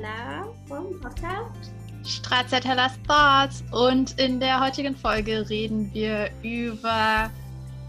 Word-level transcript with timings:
Stella 0.00 0.48
vom 0.66 0.98
Podcast 0.98 1.74
Stracciatella 2.04 2.90
Thoughts 3.06 3.62
und 3.70 4.18
in 4.18 4.40
der 4.40 4.64
heutigen 4.64 4.96
Folge 4.96 5.48
reden 5.50 5.92
wir 5.92 6.30
über. 6.42 7.30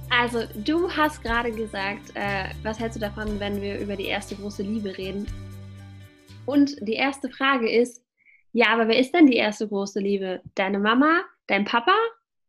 Also, 0.10 0.44
du 0.66 0.92
hast 0.92 1.24
gerade 1.24 1.54
gesagt, 1.54 2.12
äh, 2.16 2.50
was 2.64 2.82
hältst 2.82 2.98
du 2.98 3.00
davon, 3.00 3.40
wenn 3.40 3.62
wir 3.62 3.80
über 3.80 3.96
die 3.96 4.08
erste 4.08 4.36
große 4.36 4.62
Liebe 4.62 4.98
reden? 4.98 5.26
Und 6.46 6.76
die 6.82 6.96
erste 6.96 7.30
Frage 7.30 7.72
ist: 7.72 8.04
Ja, 8.52 8.74
aber 8.74 8.90
wer 8.90 9.00
ist 9.00 9.14
denn 9.14 9.28
die 9.28 9.38
erste 9.38 9.70
große 9.70 10.02
Liebe? 10.02 10.42
Deine 10.56 10.80
Mama, 10.80 11.22
dein 11.48 11.64
Papa 11.64 11.96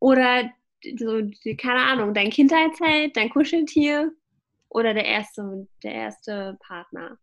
oder 0.00 0.50
so, 0.98 1.22
keine 1.56 1.84
Ahnung, 1.84 2.14
dein 2.14 2.30
Kindheitsheld, 2.30 3.16
dein 3.16 3.30
Kuscheltier 3.30 4.10
oder 4.70 4.92
der 4.92 5.04
erste, 5.04 5.68
der 5.84 5.92
erste 5.92 6.58
Partner? 6.66 7.16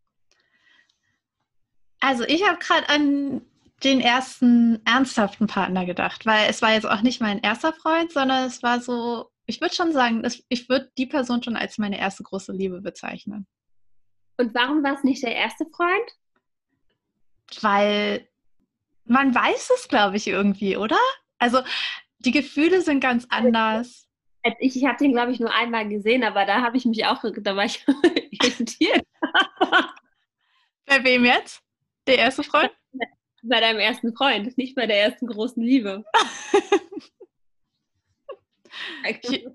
Also, 1.99 2.23
ich 2.26 2.48
habe 2.48 2.59
gerade 2.59 2.88
an 2.89 3.41
den 3.84 4.02
ersten 4.02 4.81
ernsthaften 4.85 5.48
Partner 5.48 5.85
gedacht, 5.85 6.25
weil 6.25 6.49
es 6.49 6.62
war 6.62 6.73
jetzt 6.73 6.85
auch 6.85 7.02
nicht 7.02 7.22
mein 7.22 7.39
erster 7.39 7.73
Freund, 7.73 8.12
sondern 8.12 8.45
es 8.45 8.62
war 8.62 8.81
so, 8.81 9.30
ich 9.45 9.62
würde 9.62 9.73
schon 9.73 9.94
sagen, 9.94 10.23
ich 10.49 10.70
würde 10.70 10.91
die 10.98 11.05
Person 11.05 11.41
schon 11.41 11.55
als 11.55 11.77
meine 11.77 11.98
erste 11.98 12.23
große 12.23 12.52
Liebe 12.52 12.81
bezeichnen. 12.81 13.48
Und 14.38 14.53
warum 14.53 14.84
war 14.84 14.94
es 14.95 15.03
nicht 15.03 15.23
der 15.23 15.35
erste 15.35 15.66
Freund? 15.66 16.12
Weil 17.62 18.27
man 19.05 19.34
weiß 19.34 19.72
es, 19.75 19.88
glaube 19.88 20.17
ich, 20.17 20.27
irgendwie, 20.27 20.77
oder? 20.77 21.00
Also 21.39 21.61
die 22.20 22.31
Gefühle 22.31 22.81
sind 22.81 23.00
ganz 23.00 23.25
anders. 23.30 24.08
Ich, 24.59 24.77
ich 24.77 24.86
habe 24.86 24.97
den, 24.97 25.11
glaube 25.11 25.31
ich, 25.31 25.39
nur 25.39 25.53
einmal 25.53 25.88
gesehen, 25.89 26.23
aber 26.23 26.45
da 26.45 26.61
habe 26.61 26.77
ich 26.77 26.86
mich 26.86 27.05
auch, 27.05 27.23
da 27.41 27.56
war 27.56 27.66
ich 27.66 27.86
irritiert. 28.31 29.03
Bei 30.86 31.03
wem 31.03 31.25
jetzt? 31.25 31.61
Der 32.09 32.17
erste 32.17 32.43
Freund? 32.43 32.71
Bei 33.43 33.59
deinem 33.59 33.79
ersten 33.79 34.15
Freund, 34.15 34.57
nicht 34.57 34.73
bei 34.73 34.88
der 34.88 34.99
ersten 34.99 35.27
großen 35.27 35.61
Liebe. 35.61 36.03
ich, 39.07 39.31
ich 39.31 39.45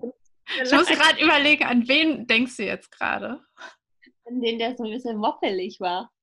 muss 0.71 0.87
gerade 0.87 1.21
überlegen, 1.21 1.65
an 1.65 1.85
wen 1.89 2.25
denkst 2.25 2.55
du 2.55 2.63
jetzt 2.63 2.89
gerade? 2.91 3.43
An 4.25 4.39
den, 4.39 4.57
der 4.57 4.77
so 4.77 4.85
ein 4.85 4.91
bisschen 4.91 5.17
moppelig 5.17 5.81
war. 5.81 6.13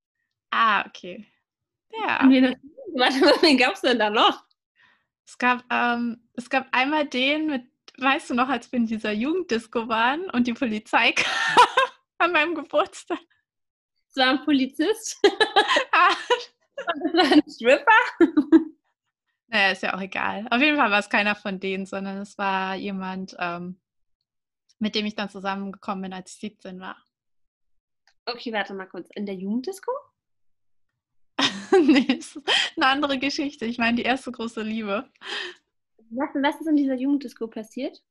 Ah, 0.50 0.86
okay. 0.86 1.26
Ja. 1.90 2.24
Wen, 2.26 2.56
warte 2.94 3.20
mal, 3.20 3.34
wen 3.42 3.58
gab 3.58 3.74
es 3.74 3.82
denn 3.82 3.98
da 3.98 4.08
noch? 4.08 4.42
Es 5.26 5.36
gab, 5.36 5.62
ähm, 5.70 6.26
es 6.32 6.48
gab 6.48 6.66
einmal 6.72 7.06
den 7.06 7.46
mit, 7.46 7.64
weißt 7.98 8.30
du 8.30 8.34
noch, 8.34 8.48
als 8.48 8.72
wir 8.72 8.78
in 8.78 8.86
dieser 8.86 9.12
Jugenddisco 9.12 9.86
waren 9.86 10.30
und 10.30 10.46
die 10.46 10.54
Polizei 10.54 11.12
kam 11.12 11.66
an 12.16 12.32
meinem 12.32 12.54
Geburtstag. 12.54 13.20
Es 14.14 14.18
war 14.18 14.28
ein 14.28 14.44
Polizist. 14.44 15.18
ah, 15.92 16.14
das 16.76 17.14
war 17.14 17.32
ein 17.32 17.42
Stripper? 17.48 18.60
Naja, 19.48 19.70
ist 19.70 19.82
ja 19.82 19.94
auch 19.94 20.00
egal. 20.02 20.46
Auf 20.50 20.60
jeden 20.60 20.76
Fall 20.76 20.90
war 20.90 20.98
es 20.98 21.08
keiner 21.08 21.34
von 21.34 21.60
denen, 21.60 21.86
sondern 21.86 22.18
es 22.18 22.36
war 22.36 22.74
jemand, 22.74 23.34
ähm, 23.38 23.80
mit 24.78 24.94
dem 24.94 25.06
ich 25.06 25.14
dann 25.14 25.30
zusammengekommen 25.30 26.02
bin, 26.02 26.12
als 26.12 26.34
ich 26.34 26.40
17 26.40 26.78
war. 26.78 27.02
Okay, 28.26 28.52
warte 28.52 28.74
mal 28.74 28.86
kurz. 28.86 29.08
In 29.14 29.24
der 29.24 29.34
Jugenddisco? 29.34 29.90
nee, 31.80 32.12
ist 32.12 32.38
eine 32.76 32.88
andere 32.88 33.18
Geschichte. 33.18 33.64
Ich 33.64 33.78
meine, 33.78 33.96
die 33.96 34.02
erste 34.02 34.30
große 34.30 34.60
Liebe. 34.60 35.10
Was, 36.10 36.28
was 36.34 36.60
ist 36.60 36.66
in 36.66 36.76
dieser 36.76 36.96
Jugenddisco 36.96 37.46
passiert? 37.46 38.02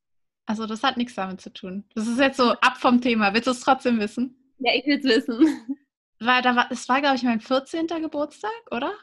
Also, 0.47 0.65
das 0.65 0.81
hat 0.81 0.97
nichts 0.97 1.13
damit 1.13 1.41
zu 1.41 1.53
tun. 1.53 1.83
Das 1.93 2.07
ist 2.07 2.19
jetzt 2.19 2.37
so 2.37 2.53
ab 2.53 2.77
vom 2.77 3.01
Thema. 3.01 3.35
Willst 3.35 3.45
du 3.45 3.51
es 3.51 3.59
trotzdem 3.61 3.99
wissen? 3.99 4.35
Ja, 4.57 4.73
ich 4.73 4.85
will 4.87 4.97
es 4.97 5.03
wissen 5.03 5.77
war, 6.25 6.41
da 6.41 6.55
war, 6.55 6.71
es 6.71 6.87
war, 6.87 7.01
glaube 7.01 7.15
ich, 7.15 7.23
mein 7.23 7.41
14. 7.41 7.87
Geburtstag, 7.87 8.51
oder? 8.71 8.93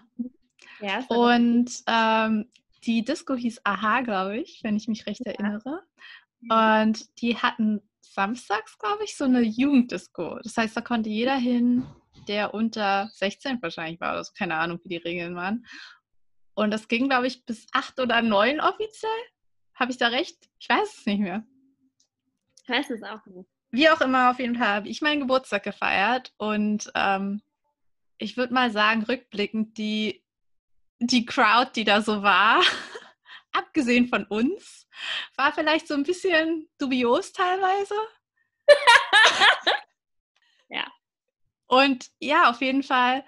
Ja. 0.81 1.05
Und 1.09 1.71
ähm, 1.87 2.51
die 2.85 3.05
Disco 3.05 3.35
hieß 3.35 3.61
Aha, 3.65 4.01
glaube 4.03 4.39
ich, 4.39 4.61
wenn 4.63 4.77
ich 4.77 4.89
mich 4.89 5.07
recht 5.07 5.23
ja. 5.25 5.33
erinnere. 5.33 5.83
Und 6.49 7.21
die 7.21 7.37
hatten 7.37 7.83
samstags, 8.01 8.79
glaube 8.79 9.05
ich, 9.05 9.17
so 9.17 9.25
eine 9.25 9.43
Jugenddisco. 9.43 10.39
Das 10.43 10.57
heißt, 10.57 10.77
da 10.77 10.81
konnte 10.81 11.11
jeder 11.11 11.37
hin, 11.37 11.85
der 12.29 12.55
unter 12.55 13.11
16 13.15 13.61
wahrscheinlich 13.63 14.01
war, 14.01 14.13
also 14.13 14.33
keine 14.37 14.55
Ahnung, 14.57 14.81
wie 14.85 14.89
die 14.89 14.97
Regeln 14.97 15.35
waren. 15.35 15.67
Und 16.55 16.73
das 16.73 16.89
ging, 16.89 17.09
glaube 17.09 17.27
ich, 17.27 17.45
bis 17.45 17.67
8 17.73 18.01
oder 18.01 18.23
9 18.23 18.61
offiziell. 18.61 19.11
Habe 19.75 19.93
ich 19.93 19.99
da 19.99 20.09
recht? 20.09 20.49
Ich 20.59 20.69
weiß 20.69 20.99
es 20.99 21.07
nicht 21.07 21.21
mehr. 21.21 21.45
Ich 22.63 22.69
weiß 22.69 22.91
es 22.91 23.03
auch 23.03 23.25
nicht. 23.27 23.49
Wie 23.71 23.91
auch 23.91 24.01
immer, 24.01 24.31
auf 24.31 24.39
jeden 24.39 24.57
Fall 24.57 24.69
habe 24.69 24.89
ich 24.89 25.03
meinen 25.03 25.21
Geburtstag 25.21 25.63
gefeiert 25.63 26.33
und 26.39 26.91
ähm, 26.95 27.43
ich 28.17 28.37
würde 28.37 28.55
mal 28.55 28.71
sagen, 28.71 29.03
rückblickend, 29.03 29.77
die, 29.79 30.25
die 30.99 31.27
Crowd, 31.27 31.73
die 31.77 31.85
da 31.85 32.01
so 32.01 32.23
war, 32.23 32.63
abgesehen 33.53 34.09
von 34.09 34.25
uns, 34.25 34.89
war 35.37 35.53
vielleicht 35.53 35.87
so 35.87 35.95
ein 35.95 36.03
bisschen 36.03 36.69
dubios 36.79 37.33
teilweise. 37.33 37.95
ja. 40.69 40.87
Und 41.67 42.11
ja, 42.19 42.51
auf 42.51 42.63
jeden 42.63 42.83
Fall 42.83 43.25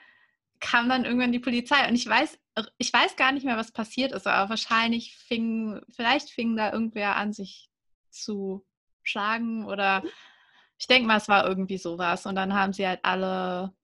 kam 0.59 0.89
dann 0.89 1.05
irgendwann 1.05 1.33
die 1.33 1.39
Polizei 1.39 1.87
und 1.89 1.95
ich 1.95 2.07
weiß, 2.07 2.39
ich 2.79 2.93
weiß 2.93 3.17
gar 3.17 3.33
nicht 3.33 3.45
mehr, 3.45 3.57
was 3.57 3.73
passiert 3.73 4.13
ist, 4.13 4.27
aber 4.27 4.51
wahrscheinlich 4.51 5.17
fing, 5.17 5.81
vielleicht 5.91 6.31
fing 6.31 6.57
da 6.57 6.73
irgendwer 6.73 7.17
an, 7.17 7.33
sich 7.33 7.71
zu 8.11 8.67
schlagen 9.11 9.65
oder 9.67 10.03
ich 10.81 10.87
denke 10.87 11.07
mal, 11.07 11.19
es 11.19 11.29
war 11.29 11.47
irgendwie 11.47 11.79
sowas. 11.79 12.27
Und 12.27 12.37
dann 12.37 12.55
haben 12.55 12.73
sie 12.73 12.87
halt 12.89 13.01
alle, 13.03 13.75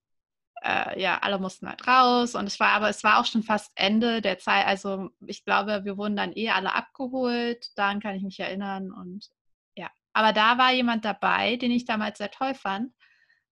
äh, 0.62 1.00
ja, 1.00 1.19
alle 1.19 1.38
mussten 1.38 1.69
halt 1.69 1.87
raus. 1.87 2.34
Und 2.34 2.47
es 2.47 2.59
war, 2.59 2.70
aber 2.70 2.88
es 2.88 3.04
war 3.04 3.20
auch 3.20 3.26
schon 3.26 3.42
fast 3.42 3.70
Ende 3.75 4.22
der 4.22 4.38
Zeit. 4.38 4.66
Also 4.66 5.10
ich 5.26 5.44
glaube, 5.44 5.84
wir 5.84 5.98
wurden 5.98 6.16
dann 6.16 6.32
eh 6.34 6.50
alle 6.50 6.75
abgeholt. 6.75 7.70
Daran 7.76 8.00
kann 8.00 8.16
ich 8.16 8.22
mich 8.22 8.41
erinnern. 8.41 8.92
Und 8.92 9.28
ja. 9.76 9.91
Aber 10.14 10.32
da 10.32 10.56
war 10.56 10.72
jemand 10.72 11.04
dabei, 11.04 11.56
den 11.56 11.70
ich 11.70 11.84
damals 11.84 12.19
sehr 12.19 12.31
toll 12.31 12.54
fand. 12.54 12.93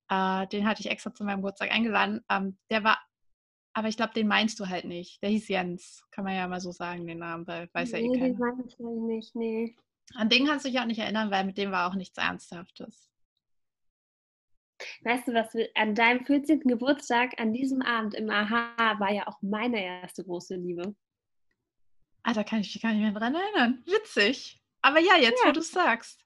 Äh, 0.09 0.47
den 0.49 0.67
hatte 0.67 0.81
ich 0.81 0.91
extra 0.91 1.13
zu 1.13 1.25
meinem 1.25 1.39
Geburtstag 1.39 1.71
eingeladen. 1.71 2.25
Ähm, 2.31 2.59
der 2.71 2.83
war, 2.83 2.99
aber 3.75 3.89
ich 3.89 3.99
glaube, 3.99 4.15
den 4.15 4.27
meinst 4.27 4.59
du 4.59 4.69
halt 4.69 4.87
nicht. 4.87 5.23
Der 5.23 5.29
hieß 5.29 5.49
Jens. 5.49 6.03
Kann 6.13 6.25
man 6.25 6.35
ja 6.35 6.49
mal 6.49 6.61
so 6.61 6.73
sagen, 6.73 7.07
den 7.07 7.19
Namen, 7.19 7.47
weil 7.47 7.69
weiß 7.75 7.93
nee, 7.93 8.01
ja 8.01 8.05
eh 8.07 8.19
keiner. 8.19 8.29
Den 8.29 8.39
meine 8.39 8.65
ich 8.67 8.79
nicht, 8.79 9.35
nee. 9.35 9.77
An 10.15 10.29
den 10.29 10.47
kannst 10.47 10.65
du 10.65 10.71
dich 10.71 10.81
auch 10.81 10.87
nicht 10.87 10.99
erinnern, 10.99 11.31
weil 11.31 11.45
mit 11.45 11.59
dem 11.59 11.73
war 11.73 11.89
auch 11.89 11.95
nichts 11.95 12.19
Ernsthaftes. 12.19 13.11
Weißt 15.03 15.29
du 15.29 15.35
was, 15.35 15.55
an 15.75 15.95
deinem 15.95 16.25
14. 16.25 16.61
Geburtstag, 16.61 17.41
an 17.41 17.53
diesem 17.53 17.83
Abend 17.83 18.15
im 18.15 18.29
Aha, 18.31 18.99
war 18.99 19.13
ja 19.13 19.27
auch 19.27 19.39
meine 19.41 19.83
erste 19.83 20.25
große 20.25 20.57
Liebe. 20.57 20.95
Ah, 22.23 22.33
da 22.33 22.43
kann 22.43 22.61
ich 22.61 22.75
mich 22.75 22.83
gar 22.83 22.93
nicht 22.93 23.03
mehr 23.03 23.13
dran 23.13 23.35
erinnern. 23.35 23.83
Witzig. 23.87 24.61
Aber 24.83 24.99
ja, 24.99 25.17
jetzt, 25.17 25.43
ja. 25.43 25.49
wo 25.49 25.53
du 25.53 25.61
es 25.61 25.71
sagst. 25.71 26.25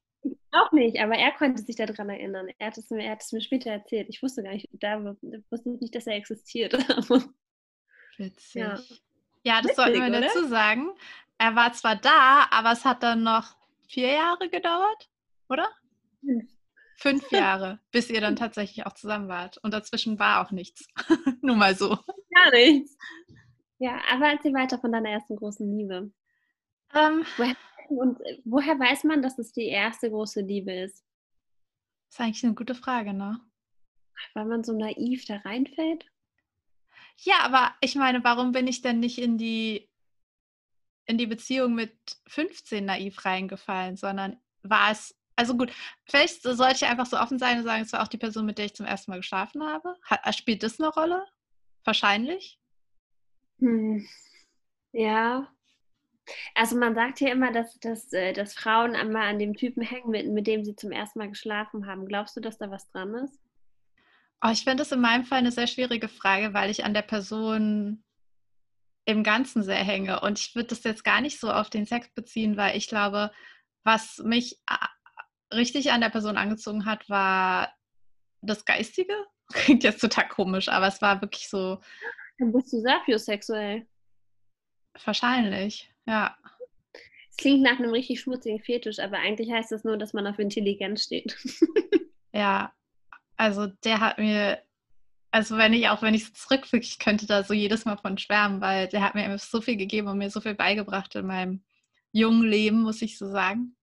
Auch 0.50 0.72
nicht, 0.72 0.99
aber 0.99 1.15
er 1.15 1.33
konnte 1.33 1.62
sich 1.62 1.77
daran 1.77 2.09
erinnern. 2.09 2.49
Er 2.59 2.69
hat, 2.69 2.78
es 2.78 2.91
mir, 2.91 3.05
er 3.05 3.12
hat 3.12 3.22
es 3.22 3.33
mir 3.33 3.41
später 3.41 3.71
erzählt. 3.71 4.09
Ich 4.09 4.22
wusste 4.22 4.43
gar 4.43 4.53
nicht, 4.53 4.69
da 4.72 5.05
wusste 5.50 5.71
ich 5.71 5.81
nicht, 5.81 5.95
dass 5.95 6.06
er 6.06 6.16
existiert. 6.16 6.72
Witzig. 8.16 8.55
Ja, 8.55 8.78
ja 9.45 9.62
das 9.62 9.77
sollten 9.77 10.00
wir 10.00 10.21
dazu 10.21 10.47
sagen. 10.47 10.91
Er 11.37 11.55
war 11.55 11.72
zwar 11.72 11.97
da, 11.97 12.49
aber 12.50 12.72
es 12.72 12.84
hat 12.84 13.03
dann 13.03 13.22
noch 13.22 13.57
vier 13.88 14.12
Jahre 14.12 14.49
gedauert, 14.49 15.10
oder? 15.49 15.69
Fünf. 16.21 16.50
Fünf 17.00 17.31
Jahre, 17.31 17.78
bis 17.93 18.10
ihr 18.10 18.21
dann 18.21 18.37
tatsächlich 18.37 18.84
auch 18.84 18.94
zusammen 18.94 19.28
wart. 19.28 19.59
Und 19.59 19.72
dazwischen 19.72 20.19
war 20.19 20.44
auch 20.44 20.50
nichts. 20.50 20.87
Nur 21.43 21.56
mal 21.56 21.75
so. 21.75 21.91
Gar 21.91 22.50
nichts. 22.53 22.97
Ja, 23.78 24.00
aber 24.10 24.27
erzähl 24.27 24.53
weiter 24.53 24.78
von 24.78 24.91
deiner 24.91 25.10
ersten 25.10 25.37
großen 25.37 25.71
Liebe. 25.71 26.10
Ähm, 26.94 27.25
woher, 27.37 27.56
und 27.88 28.19
woher 28.44 28.78
weiß 28.78 29.04
man, 29.04 29.22
dass 29.22 29.38
es 29.38 29.53
die 29.53 29.66
erste 29.66 30.10
große 30.10 30.41
Liebe 30.41 30.72
ist? 30.72 31.04
Das 32.09 32.15
ist 32.15 32.21
eigentlich 32.21 32.45
eine 32.45 32.54
gute 32.54 32.74
Frage, 32.74 33.12
ne? 33.12 33.41
Weil 34.34 34.47
man 34.47 34.65
so 34.65 34.72
naiv 34.77 35.24
da 35.27 35.36
reinfällt? 35.36 36.04
Ja, 37.18 37.41
aber 37.42 37.74
ich 37.80 37.95
meine, 37.95 38.24
warum 38.24 38.53
bin 38.53 38.66
ich 38.66 38.83
denn 38.83 38.98
nicht 38.98 39.18
in 39.18 39.39
die, 39.39 39.87
in 41.09 41.19
die 41.19 41.27
Beziehung 41.27 41.75
mit 41.75 41.97
15 42.28 42.84
naiv 42.84 43.25
reingefallen, 43.25 43.97
sondern 43.97 44.37
war 44.63 44.93
es 44.93 45.19
also 45.39 45.57
gut, 45.57 45.72
vielleicht 46.05 46.43
sollte 46.43 46.75
ich 46.75 46.87
einfach 46.87 47.07
so 47.07 47.16
offen 47.16 47.39
sein 47.39 47.59
und 47.59 47.65
sagen, 47.65 47.83
es 47.83 47.93
war 47.93 48.03
auch 48.03 48.09
die 48.09 48.19
Person, 48.19 48.45
mit 48.45 48.59
der 48.59 48.65
ich 48.65 48.75
zum 48.75 48.87
ersten 48.87 49.13
Mal 49.13 49.19
geschlafen 49.19 49.63
habe. 49.63 49.95
Hat, 50.03 50.21
äh, 50.25 50.33
spielt 50.33 50.65
das 50.65 50.81
eine 50.81 50.89
Rolle? 50.89 51.25
Wahrscheinlich. 51.84 52.59
Hm. 53.60 54.05
Ja. 54.91 55.49
Also 56.57 56.77
man 56.77 56.97
sagt 56.97 57.21
ja 57.21 57.31
immer, 57.31 57.53
dass, 57.53 57.78
dass, 57.78 58.13
äh, 58.13 58.33
dass 58.33 58.55
Frauen 58.55 58.97
einmal 58.97 59.28
an 59.28 59.39
dem 59.39 59.55
Typen 59.55 59.81
hängen, 59.81 60.10
mit, 60.10 60.27
mit 60.27 60.49
dem 60.49 60.65
sie 60.65 60.75
zum 60.75 60.91
ersten 60.91 61.21
Mal 61.21 61.28
geschlafen 61.28 61.87
haben. 61.87 62.07
Glaubst 62.07 62.37
du, 62.37 62.41
dass 62.41 62.59
da 62.59 62.69
was 62.72 62.91
dran 62.91 63.15
ist? 63.15 63.39
Oh, 64.43 64.51
ich 64.51 64.65
finde 64.65 64.78
das 64.78 64.91
in 64.91 65.01
meinem 65.01 65.25
Fall 65.25 65.39
eine 65.39 65.53
sehr 65.53 65.69
schwierige 65.69 66.09
Frage, 66.09 66.53
weil 66.53 66.69
ich 66.69 66.84
an 66.84 66.95
der 66.95 67.03
Person 67.03 68.03
im 69.09 69.22
Ganzen 69.22 69.63
sehr 69.63 69.77
hänge. 69.77 70.21
Und 70.21 70.39
ich 70.39 70.55
würde 70.55 70.69
das 70.69 70.84
jetzt 70.84 71.03
gar 71.03 71.22
nicht 71.22 71.41
so 71.41 71.51
auf 71.51 71.71
den 71.71 71.87
Sex 71.87 72.10
beziehen, 72.10 72.59
weil 72.59 72.77
ich 72.77 72.89
glaube, 72.89 73.33
was 73.83 74.19
mich 74.19 74.60
richtig 75.51 75.93
an 75.93 76.03
der 76.03 76.10
Person 76.10 76.37
angezogen 76.37 76.84
hat, 76.84 77.09
war 77.09 77.72
das 78.43 78.66
Geistige. 78.66 79.15
Klingt 79.55 79.83
jetzt 79.83 80.03
total 80.03 80.28
komisch, 80.28 80.69
aber 80.69 80.89
es 80.89 81.01
war 81.01 81.22
wirklich 81.22 81.49
so 81.49 81.81
Dann 82.39 82.53
bist 82.53 82.71
du 82.71 82.81
sapiosexuell. 82.81 83.87
Wahrscheinlich, 85.03 85.91
ja. 86.07 86.37
Es 87.31 87.37
klingt 87.39 87.63
nach 87.63 87.78
einem 87.78 87.93
richtig 87.93 88.21
schmutzigen 88.21 88.60
Fetisch, 88.60 88.99
aber 88.99 89.16
eigentlich 89.21 89.51
heißt 89.51 89.72
das 89.72 89.84
nur, 89.84 89.97
dass 89.97 90.13
man 90.13 90.27
auf 90.27 90.39
Intelligenz 90.39 91.05
steht. 91.05 91.34
ja, 92.34 92.75
also 93.39 93.69
der 93.84 94.01
hat 94.01 94.19
mir, 94.19 94.63
also 95.30 95.59
wenn 95.59 95.72
ich 95.72 95.89
auch, 95.89 96.03
wenn 96.03 96.15
ich 96.15 96.34
zurückblicke, 96.34 96.86
ich 96.86 96.98
könnte 96.98 97.27
da 97.27 97.42
so 97.42 97.54
jedes 97.54 97.84
Mal 97.84 97.97
von 97.98 98.19
schwärmen, 98.19 98.60
weil 98.60 98.89
der 98.89 99.03
hat 99.03 99.15
mir 99.15 99.39
so 99.39 99.60
viel 99.60 99.77
gegeben 99.77 100.09
und 100.09 100.19
mir 100.19 100.30
so 100.30 100.41
viel 100.41 100.54
beigebracht 100.54 101.15
in 101.15 101.27
meinem 101.27 101.63
jungen 102.13 102.45
Leben, 102.45 102.83
muss 102.83 103.03
ich 103.03 103.19
so 103.19 103.28
sagen. 103.30 103.77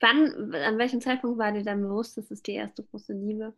Wann, 0.00 0.54
an 0.54 0.78
welchem 0.78 1.00
Zeitpunkt 1.00 1.38
war 1.38 1.52
dir 1.52 1.62
dann 1.62 1.82
bewusst, 1.82 2.16
dass 2.16 2.30
es 2.30 2.42
die 2.42 2.52
erste 2.52 2.84
große 2.84 3.12
Liebe? 3.12 3.54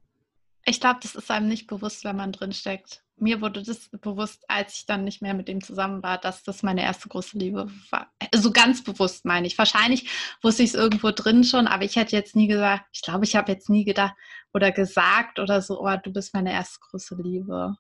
Ich 0.65 0.81
glaube, 0.81 1.01
das 1.03 1.15
ist 1.15 1.31
einem 1.31 1.49
nicht 1.49 1.67
bewusst, 1.67 2.05
wenn 2.05 2.17
man 2.17 2.33
drin 2.33 2.53
steckt. 2.53 3.03
Mir 3.21 3.41
wurde 3.41 3.63
das 3.63 3.89
bewusst, 3.89 4.45
als 4.49 4.75
ich 4.75 4.87
dann 4.87 5.05
nicht 5.05 5.23
mehr 5.23 5.35
mit 5.35 5.49
ihm 5.49 5.63
zusammen 5.63 6.03
war, 6.03 6.19
dass 6.19 6.43
das 6.43 6.63
meine 6.63 6.83
erste 6.83 7.09
große 7.09 7.39
Liebe 7.39 7.69
war. 7.91 8.11
So 8.21 8.29
also 8.33 8.53
ganz 8.53 8.85
bewusst 8.85 9.25
meine 9.25 9.47
ich. 9.47 9.59
Wahrscheinlich 9.59 10.11
wusste 10.43 10.63
ich 10.63 10.71
es 10.71 10.75
irgendwo 10.75 11.11
drin 11.11 11.45
schon, 11.45 11.67
aber 11.67 11.85
ich 11.85 11.97
hätte 11.97 12.17
jetzt 12.17 12.37
nie 12.37 12.47
gesagt, 12.47 12.85
ich 12.93 13.03
glaube, 13.03 13.25
ich 13.25 13.37
habe 13.37 13.53
jetzt 13.53 13.69
nie 13.69 13.85
gedacht 13.85 14.15
oder 14.53 14.73
gesagt 14.73 15.39
oder 15.39 15.61
so, 15.63 15.81
oh, 15.81 15.97
du 16.03 16.13
bist 16.13 16.35
meine 16.35 16.53
erste 16.53 16.79
große 16.81 17.17
Liebe. 17.21 17.77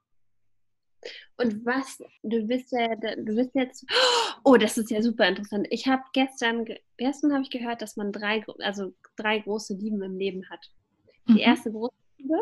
Und 1.36 1.64
was, 1.64 1.98
du 2.22 2.46
bist 2.46 2.72
ja, 2.72 2.88
du 2.96 3.34
bist 3.36 3.54
jetzt, 3.54 3.86
oh, 4.44 4.56
das 4.56 4.76
ist 4.76 4.90
ja 4.90 5.00
super 5.00 5.28
interessant. 5.28 5.66
Ich 5.70 5.86
habe 5.86 6.02
gestern, 6.12 6.64
gestern 6.96 7.32
habe 7.32 7.42
ich 7.42 7.50
gehört, 7.50 7.82
dass 7.82 7.96
man 7.96 8.12
drei, 8.12 8.44
also 8.58 8.92
drei 9.16 9.38
große 9.38 9.74
Lieben 9.74 10.02
im 10.02 10.18
Leben 10.18 10.48
hat. 10.50 10.60
Die 11.28 11.32
mhm. 11.32 11.38
erste 11.38 11.70
große 11.70 11.94
Liebe, 12.18 12.38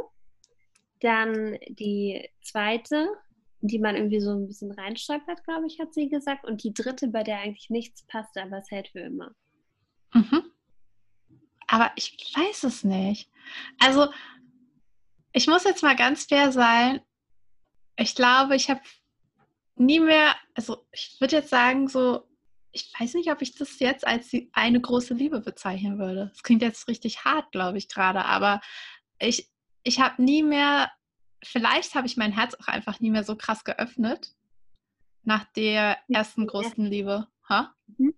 dann 1.07 1.59
die 1.69 2.29
zweite, 2.43 3.09
die 3.61 3.79
man 3.79 3.97
irgendwie 3.97 4.21
so 4.21 4.33
ein 4.33 4.47
bisschen 4.47 4.73
reinstolpert, 4.73 5.45
glaube 5.45 5.67
ich, 5.67 5.79
hat 5.81 5.95
sie 5.95 6.09
gesagt. 6.09 6.45
Und 6.45 6.65
die 6.65 6.75
dritte, 6.75 7.09
bei 7.09 7.23
der 7.23 7.39
eigentlich 7.39 7.71
nichts 7.71 8.05
passt, 8.07 8.37
aber 8.37 8.59
es 8.59 8.71
hält 8.71 8.89
für 8.89 9.01
immer. 9.01 9.31
Mhm. 10.13 10.43
Aber 11.69 11.93
ich 11.97 12.17
weiß 12.35 12.65
es 12.65 12.85
nicht. 12.85 13.31
Also, 13.79 14.09
ich 15.33 15.47
muss 15.47 15.65
jetzt 15.65 15.83
mal 15.83 15.97
ganz 15.97 16.25
fair 16.25 16.53
sein. 16.53 17.01
Ich 17.97 18.15
glaube, 18.15 18.57
ich 18.57 18.69
habe 18.71 18.81
nie 19.77 20.01
mehr, 20.01 20.35
also 20.55 20.87
ich 20.93 21.17
würde 21.21 21.37
jetzt 21.37 21.51
sagen, 21.51 21.89
so, 21.89 22.27
ich 22.73 22.93
weiß 22.99 23.15
nicht, 23.15 23.31
ob 23.31 23.43
ich 23.43 23.55
das 23.55 23.79
jetzt 23.79 24.07
als 24.07 24.33
eine 24.53 24.81
große 24.81 25.15
Liebe 25.15 25.41
bezeichnen 25.41 25.99
würde. 25.99 26.31
Das 26.33 26.43
klingt 26.43 26.63
jetzt 26.63 26.89
richtig 26.89 27.25
hart, 27.25 27.51
glaube 27.53 27.79
ich, 27.79 27.89
gerade, 27.89 28.25
aber 28.25 28.61
ich, 29.19 29.51
ich 29.83 30.01
habe 30.01 30.23
nie 30.23 30.43
mehr, 30.43 30.91
vielleicht 31.47 31.95
habe 31.95 32.07
ich 32.07 32.17
mein 32.17 32.33
Herz 32.33 32.55
auch 32.55 32.69
einfach 32.69 33.01
nie 33.01 33.11
mehr 33.11 33.25
so 33.25 33.37
krass 33.37 33.65
geöffnet 33.65 34.35
nach 35.23 35.45
der 35.53 35.99
ersten 36.09 36.47
großen 36.47 36.85
Liebe. 36.85 37.27
Ha? 37.49 37.75
Mhm. 37.99 38.15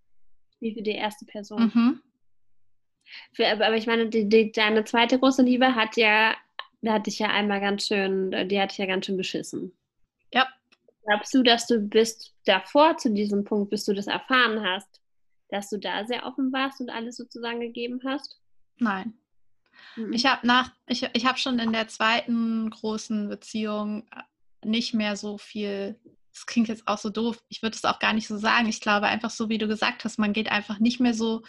Wie 0.61 0.75
für 0.75 0.83
die 0.83 0.93
erste 0.93 1.25
Person. 1.25 1.73
Mhm. 1.75 2.03
Für, 3.33 3.49
aber 3.49 3.77
ich 3.77 3.87
meine, 3.87 4.09
die, 4.09 4.29
die, 4.29 4.53
deine 4.53 4.85
zweite 4.85 5.19
große 5.19 5.43
Liebe 5.43 5.75
hat 5.75 5.97
ja, 5.97 6.37
da 6.83 6.93
hatte 6.93 7.11
ich 7.11 7.19
ja 7.19 7.29
einmal 7.29 7.61
ganz 7.61 7.87
schön, 7.87 8.31
die 8.49 8.61
hatte 8.61 8.73
ich 8.73 8.79
ja 8.79 8.87
ganz 8.87 9.07
schön 9.07 9.17
beschissen. 9.17 9.73
Ja. 10.33 10.47
Glaubst 11.05 11.35
du, 11.35 11.43
dass 11.43 11.67
du 11.67 11.81
bis 11.81 12.35
davor 12.45 12.99
zu 12.99 13.11
diesem 13.13 13.45
Punkt, 13.45 13.71
bis 13.71 13.85
du 13.85 13.95
das 13.95 14.07
erfahren 14.07 14.63
hast, 14.63 15.01
dass 15.49 15.71
du 15.71 15.79
da 15.79 16.05
sehr 16.05 16.27
offen 16.27 16.53
warst 16.53 16.81
und 16.81 16.91
alles 16.91 17.17
sozusagen 17.17 17.61
gegeben 17.61 18.01
hast? 18.05 18.39
Nein. 18.79 19.15
Mhm. 19.97 20.13
Ich 20.13 20.27
habe 20.27 20.47
nach, 20.47 20.73
ich, 20.87 21.09
ich 21.13 21.27
habe 21.27 21.39
schon 21.39 21.59
in 21.59 21.73
der 21.73 21.89
zweiten 21.89 22.71
großen 22.71 23.29
Beziehung 23.29 24.07
äh, 24.11 24.23
nicht 24.67 24.95
mehr 24.95 25.17
so 25.17 25.39
viel. 25.39 25.99
Das 26.33 26.47
klingt 26.47 26.69
jetzt 26.69 26.87
auch 26.87 26.99
so 26.99 27.11
doof. 27.11 27.43
Ich 27.49 27.63
würde 27.63 27.77
es 27.77 27.85
auch 27.85 27.99
gar 27.99 28.13
nicht 28.13 28.29
so 28.29 28.37
sagen. 28.37 28.69
Ich 28.69 28.81
glaube 28.81 29.07
einfach 29.07 29.31
so, 29.31 29.49
wie 29.49 29.59
du 29.59 29.67
gesagt 29.67 30.05
hast, 30.05 30.19
man 30.19 30.33
geht 30.33 30.51
einfach 30.51 30.79
nicht 30.79 31.01
mehr 31.01 31.15
so 31.15 31.43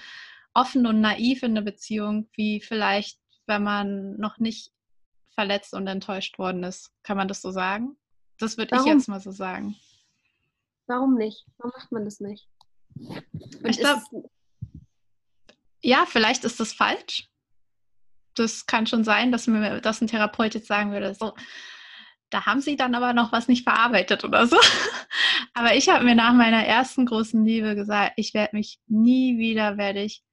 offen 0.54 0.86
und 0.88 1.00
naiv 1.00 1.44
in 1.44 1.52
eine 1.52 1.62
Beziehung, 1.62 2.28
wie 2.34 2.60
vielleicht, 2.60 3.20
wenn 3.46 3.64
man 3.64 4.18
noch 4.18 4.40
nicht 4.40 4.72
verletzt 5.30 5.74
und 5.74 5.88
enttäuscht 5.88 6.40
worden 6.40 6.64
ist. 6.64 6.92
Kann 7.04 7.18
man 7.18 7.28
das 7.28 7.42
so 7.42 7.52
sagen? 7.52 7.98
Das 8.40 8.58
würde 8.58 8.76
ich 8.78 8.86
jetzt 8.86 9.08
mal 9.08 9.20
so 9.20 9.32
sagen. 9.32 9.76
Warum 10.88 11.16
nicht? 11.16 11.46
Warum 11.58 11.72
macht 11.78 11.92
man 11.92 12.06
das 12.06 12.20
nicht? 12.20 12.48
Und 12.96 13.70
ich 13.70 13.78
glaube, 13.78 14.02
ja, 15.82 16.06
vielleicht 16.08 16.44
ist 16.46 16.60
das 16.60 16.74
falsch 16.74 17.29
das 18.40 18.66
kann 18.66 18.88
schon 18.88 19.04
sein, 19.04 19.32
dass 19.32 19.48
mir 19.48 19.82
das 19.82 20.02
ein 20.02 20.08
Therapeut 20.08 20.56
jetzt 20.56 20.68
sagen 20.68 20.92
würde, 20.92 21.14
so, 21.14 21.34
da 22.30 22.46
haben 22.46 22.62
sie 22.62 22.76
dann 22.76 22.96
aber 22.96 23.14
noch 23.14 23.32
was 23.32 23.48
nicht 23.48 23.64
verarbeitet 23.64 24.24
oder 24.24 24.48
so. 24.48 24.58
aber 25.54 25.76
ich 25.76 25.90
habe 25.90 26.06
mir 26.06 26.16
nach 26.16 26.34
meiner 26.34 26.64
ersten 26.64 27.06
großen 27.06 27.44
Liebe 27.44 27.76
gesagt, 27.76 28.14
ich 28.18 28.34
werde 28.34 28.56
mich 28.56 28.80
nie 28.88 29.38
wieder, 29.38 29.78
werde 29.78 30.04
ich 30.04 30.24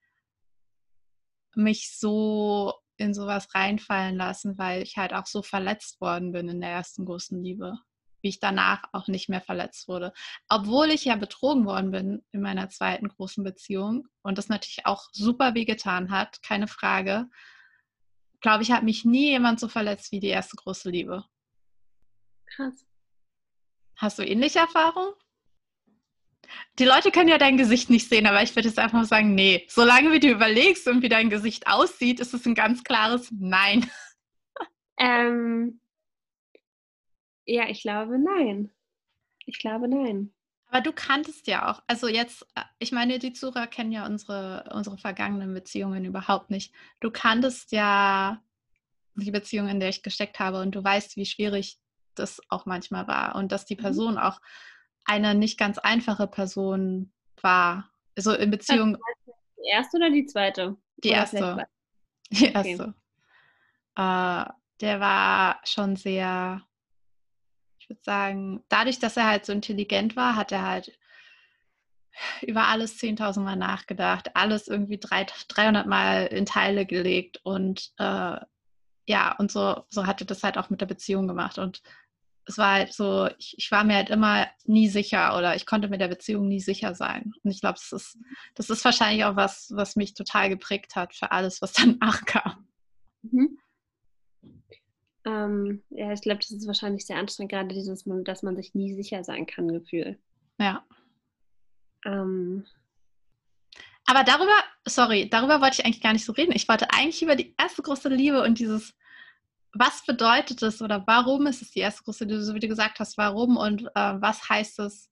mich 1.55 1.97
so 1.99 2.75
in 2.99 3.15
sowas 3.15 3.55
reinfallen 3.55 4.17
lassen, 4.17 4.59
weil 4.59 4.83
ich 4.83 4.97
halt 4.97 5.13
auch 5.13 5.27
so 5.27 5.43
verletzt 5.43 6.01
worden 6.01 6.33
bin 6.33 6.49
in 6.49 6.61
der 6.61 6.71
ersten 6.71 7.05
großen 7.05 7.43
Liebe, 7.43 7.79
wie 8.23 8.29
ich 8.29 8.41
danach 8.41 8.85
auch 8.93 9.09
nicht 9.09 9.29
mehr 9.29 9.41
verletzt 9.41 9.89
wurde. 9.89 10.13
Obwohl 10.49 10.91
ich 10.91 11.05
ja 11.05 11.17
betrogen 11.17 11.65
worden 11.65 11.91
bin 11.91 12.25
in 12.33 12.43
meiner 12.43 12.69
zweiten 12.69 13.09
großen 13.09 13.43
Beziehung 13.43 14.07
und 14.23 14.39
das 14.39 14.49
natürlich 14.49 14.85
auch 14.85 15.09
super 15.13 15.55
wehgetan 15.55 16.11
hat, 16.11 16.43
keine 16.43 16.69
Frage 16.69 17.27
glaube 18.47 18.63
ich, 18.63 18.71
hat 18.71 18.85
mich 18.85 19.05
nie 19.05 19.31
jemand 19.31 19.59
so 19.59 19.67
verletzt 19.67 20.13
wie 20.13 20.21
die 20.21 20.29
erste 20.29 20.55
große 20.55 20.89
Liebe. 20.89 21.25
Krass. 22.47 22.87
Hast 23.97 24.21
du 24.21 24.23
ähnliche 24.23 24.61
Erfahrungen? 24.61 25.15
Die 26.79 26.85
Leute 26.85 27.11
können 27.11 27.29
ja 27.29 27.39
dein 27.39 27.57
Gesicht 27.57 27.91
nicht 27.91 28.09
sehen, 28.09 28.25
aber 28.25 28.45
ich 28.45 28.55
würde 28.55 28.69
jetzt 28.69 28.79
einfach 28.79 28.99
mal 28.99 29.05
sagen, 29.05 29.35
nee. 29.35 29.67
Solange 29.69 30.13
wie 30.13 30.21
du 30.21 30.31
überlegst 30.31 30.87
und 30.87 31.03
wie 31.03 31.09
dein 31.09 31.29
Gesicht 31.29 31.67
aussieht, 31.67 32.21
ist 32.21 32.35
es 32.35 32.47
ein 32.47 32.55
ganz 32.55 32.85
klares 32.85 33.33
Nein. 33.33 33.91
Ähm, 34.99 35.83
ja, 37.45 37.69
ich 37.69 37.83
glaube 37.83 38.19
nein. 38.19 38.71
Ich 39.45 39.59
glaube 39.59 39.89
nein. 39.89 40.33
Aber 40.69 40.81
du 40.81 40.93
kanntest 40.93 41.47
ja 41.47 41.71
auch, 41.71 41.83
also 41.87 42.09
jetzt, 42.09 42.43
äh, 42.55 42.63
ich 42.79 42.93
meine, 42.93 43.19
die 43.19 43.33
Zuhörer 43.33 43.67
kennen 43.67 43.93
ja 43.93 44.05
unsere, 44.07 44.69
unsere 44.73 44.99
vergangenen 44.99 45.55
Beziehungen 45.55 46.05
überhaupt 46.05 46.51
nicht. 46.51 46.75
Du 47.01 47.11
kanntest 47.11 47.73
ja 47.73 48.43
die 49.15 49.31
Beziehung, 49.31 49.69
in 49.69 49.81
der 49.81 49.89
ich 49.89 50.03
gesteckt 50.03 50.39
habe 50.39 50.61
und 50.61 50.75
du 50.75 50.83
weißt, 50.83 51.17
wie 51.17 51.27
schwierig 51.27 51.79
das 52.15 52.41
auch 52.49 52.67
manchmal 52.67 53.07
war 53.07 53.37
und 53.37 53.53
dass 53.53 53.65
die 53.65 53.77
mhm. 53.77 53.81
Person 53.81 54.19
auch 54.19 54.41
eine 55.05 55.35
nicht 55.35 55.59
ganz 55.59 55.79
einfache 55.79 56.27
Person 56.27 57.13
war. 57.41 57.91
Also 58.17 58.33
in 58.33 58.51
Beziehung. 58.51 58.99
Die 59.57 59.71
erste 59.71 59.97
oder 59.99 60.11
die 60.11 60.27
zweite? 60.27 60.77
Die 60.97 61.11
oder 61.11 61.19
erste. 61.19 61.67
Die 62.31 62.47
erste. 62.47 62.95
Okay. 63.95 64.45
Äh, 64.49 64.51
der 64.81 65.01
war 65.01 65.61
schon 65.63 65.95
sehr 65.95 66.66
ich 67.87 67.91
würde 67.91 68.03
sagen, 68.03 68.65
dadurch, 68.69 68.99
dass 68.99 69.17
er 69.17 69.29
halt 69.29 69.47
so 69.47 69.53
intelligent 69.53 70.17
war, 70.17 70.35
hat 70.35 70.51
er 70.51 70.63
halt 70.63 70.99
über 72.43 72.67
alles 72.67 72.99
10.000 72.99 73.41
Mal 73.41 73.57
nachgedacht, 73.57 74.35
alles 74.35 74.67
irgendwie 74.67 74.99
300 74.99 75.87
Mal 75.87 76.27
in 76.27 76.47
Teile 76.47 76.85
gelegt 76.85 77.41
und 77.45 77.93
äh, 77.99 78.39
ja, 79.09 79.37
und 79.39 79.53
so, 79.53 79.85
so 79.89 80.07
hatte 80.07 80.25
das 80.25 80.43
halt 80.43 80.59
auch 80.59 80.69
mit 80.69 80.81
der 80.81 80.87
Beziehung 80.87 81.29
gemacht. 81.29 81.59
Und 81.59 81.81
es 82.45 82.59
war 82.59 82.73
halt 82.73 82.93
so, 82.93 83.29
ich, 83.39 83.55
ich, 83.57 83.71
war 83.71 83.85
mir 83.85 83.95
halt 83.95 84.11
immer 84.11 84.49
nie 84.65 84.89
sicher 84.89 85.37
oder 85.39 85.55
ich 85.55 85.65
konnte 85.65 85.89
mit 85.89 86.01
der 86.01 86.09
Beziehung 86.09 86.49
nie 86.49 86.61
sicher 86.61 86.95
sein. 86.97 87.33
Und 87.45 87.51
ich 87.53 87.61
glaube, 87.61 87.79
das 87.79 87.93
ist, 87.93 88.19
das 88.57 88.69
ist 88.69 88.85
wahrscheinlich 88.85 89.25
auch 89.25 89.37
was, 89.37 89.71
was 89.75 89.95
mich 89.95 90.15
total 90.15 90.49
geprägt 90.49 90.97
hat 90.97 91.15
für 91.15 91.31
alles, 91.31 91.63
was 91.63 91.73
danach 91.73 92.25
kam. 92.27 92.67
Mhm. 93.23 93.59
Ähm, 95.27 95.83
ja, 95.91 96.13
ich 96.13 96.21
glaube, 96.21 96.39
das 96.39 96.53
ist 96.53 96.69
wahrscheinlich 96.69 97.05
sehr 97.05 97.17
anstrengend, 97.19 97.51
gerade 97.51 97.75
dieses, 97.75 98.05
dass 98.25 98.43
man 98.45 98.57
sich 98.57 98.75
nie 98.75 98.95
sicher 98.95 99.25
sein 99.25 99.45
kann, 99.45 99.67
Gefühl. 99.69 100.19
Ja. 100.59 100.87
Ähm. 102.05 102.65
Aber 104.07 104.23
darüber, 104.23 104.55
sorry, 104.87 105.29
darüber 105.29 105.61
wollte 105.61 105.81
ich 105.81 105.85
eigentlich 105.85 106.03
gar 106.03 106.13
nicht 106.13 106.25
so 106.25 106.33
reden. 106.33 106.53
Ich 106.55 106.69
wollte 106.69 106.93
eigentlich 106.93 107.23
über 107.23 107.35
die 107.35 107.57
erste 107.59 107.83
große 107.83 108.09
Liebe 108.09 108.41
und 108.41 108.61
dieses, 108.61 108.95
was 109.73 110.05
bedeutet 110.07 110.63
es 110.63 110.81
oder 110.81 111.05
warum 111.09 111.49
ist 111.49 111.61
es 111.61 111.73
die 111.73 111.81
erste 111.81 112.05
große 112.05 112.25
Liebe, 112.25 112.45
so 112.45 112.55
wie 112.55 112.61
du 112.61 112.69
gesagt 112.69 113.01
hast, 113.01 113.19
warum 113.19 113.57
und 113.57 113.83
äh, 113.97 114.21
was 114.21 114.49
heißt 114.49 114.79
es 114.79 115.11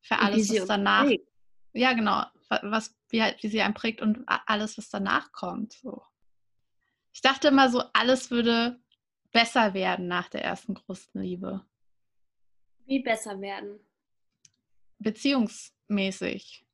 für 0.00 0.18
alles, 0.18 0.50
was 0.50 0.66
danach. 0.66 1.04
Prägt. 1.04 1.28
Ja, 1.74 1.92
genau, 1.92 2.24
was, 2.62 2.96
wie, 3.10 3.20
wie 3.20 3.48
sie 3.48 3.60
einen 3.60 3.74
prägt 3.74 4.00
und 4.00 4.24
alles, 4.26 4.78
was 4.78 4.88
danach 4.88 5.30
kommt. 5.32 5.74
So. 5.74 6.02
Ich 7.12 7.20
dachte 7.20 7.48
immer 7.48 7.70
so, 7.70 7.82
alles 7.92 8.30
würde 8.30 8.81
besser 9.32 9.74
werden 9.74 10.06
nach 10.06 10.28
der 10.28 10.44
ersten 10.44 10.74
großen 10.74 11.20
Liebe? 11.20 11.64
Wie 12.86 13.00
besser 13.00 13.40
werden? 13.40 13.80
Beziehungsmäßig. 14.98 16.64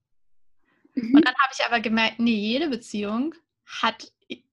Mhm. 0.95 1.15
Und 1.15 1.27
dann 1.27 1.35
habe 1.35 1.53
ich 1.57 1.65
aber 1.65 1.81
gemerkt, 1.81 2.19
nee, 2.19 2.35
jede 2.35 2.69
Beziehung 2.69 3.35
hat, 3.65 4.13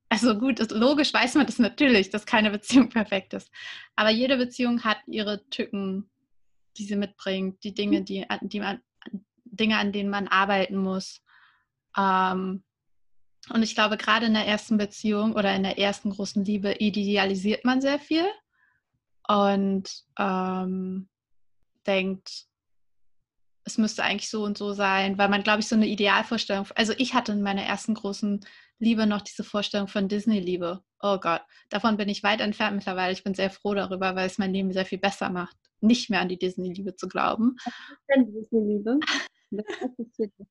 also 0.09 0.38
gut, 0.38 0.59
logisch 0.71 1.13
weiß 1.13 1.35
man 1.35 1.45
das 1.45 1.59
natürlich, 1.59 2.09
dass 2.09 2.25
keine 2.25 2.51
Beziehung 2.51 2.89
perfekt 2.89 3.33
ist. 3.33 3.51
Aber 3.95 4.09
jede 4.09 4.38
Beziehung 4.38 4.83
hat 4.83 5.00
ihre 5.07 5.47
Tücken, 5.50 6.09
die 6.77 6.85
sie 6.85 6.95
mitbringt, 6.95 7.63
die 7.63 7.74
Dinge, 7.74 8.01
mhm. 8.01 8.05
die, 8.05 8.25
die 8.41 8.59
man, 8.59 8.81
Dinge, 9.45 9.77
an 9.77 9.91
denen 9.91 10.09
man 10.09 10.27
arbeiten 10.27 10.77
muss. 10.77 11.21
Ähm, 11.97 12.63
und 13.50 13.64
ich 13.64 13.75
glaube, 13.75 13.98
gerade 13.98 14.25
in 14.25 14.34
der 14.34 14.48
ersten 14.48 14.78
Beziehung 14.78 15.34
oder 15.34 15.56
in 15.56 15.64
der 15.64 15.78
ersten 15.78 16.10
großen 16.10 16.44
Liebe 16.44 16.74
idealisiert 16.80 17.64
man 17.64 17.82
sehr 17.82 18.00
viel 18.00 18.25
und 19.28 19.90
ähm, 20.18 21.10
denkt, 21.86 22.46
es 23.66 23.78
müsste 23.78 24.04
eigentlich 24.04 24.30
so 24.30 24.44
und 24.44 24.58
so 24.58 24.74
sein, 24.74 25.18
weil 25.18 25.30
man, 25.30 25.44
glaube 25.44 25.60
ich, 25.60 25.68
so 25.68 25.75
eine 25.75 25.88
Idealvorstellung, 25.88 26.68
also 26.75 26.94
ich 26.98 27.14
hatte 27.14 27.32
in 27.32 27.42
meiner 27.42 27.64
ersten 27.64 27.96
großen 27.96 28.46
Liebe 28.78 29.08
noch 29.08 29.22
diese 29.22 29.44
Vorstellung 29.44 29.88
von 29.88 30.08
Disney-Liebe. 30.08 30.82
Oh 31.02 31.18
Gott, 31.20 31.42
davon 31.70 31.98
bin 31.98 32.10
ich 32.10 32.24
weit 32.24 32.42
entfernt 32.42 32.75
mittlerweile. 32.75 33.14
Ich 33.14 33.24
bin 33.24 33.34
sehr 33.34 33.50
froh 33.50 33.74
darüber, 33.74 34.16
weil 34.16 34.28
es 34.28 34.38
mein 34.38 34.54
Leben 34.54 34.72
sehr 34.72 34.86
viel 34.86 35.00
besser 35.00 35.30
macht, 35.30 35.56
nicht 35.82 36.10
mehr 36.10 36.20
an 36.20 36.30
die 36.30 36.38
Disney-Liebe 36.38 36.96
zu 36.96 37.08
glauben. 37.08 37.56
Was 37.64 37.74
ist 37.74 38.10
denn 38.14 38.34
Disney-Liebe? 38.34 39.00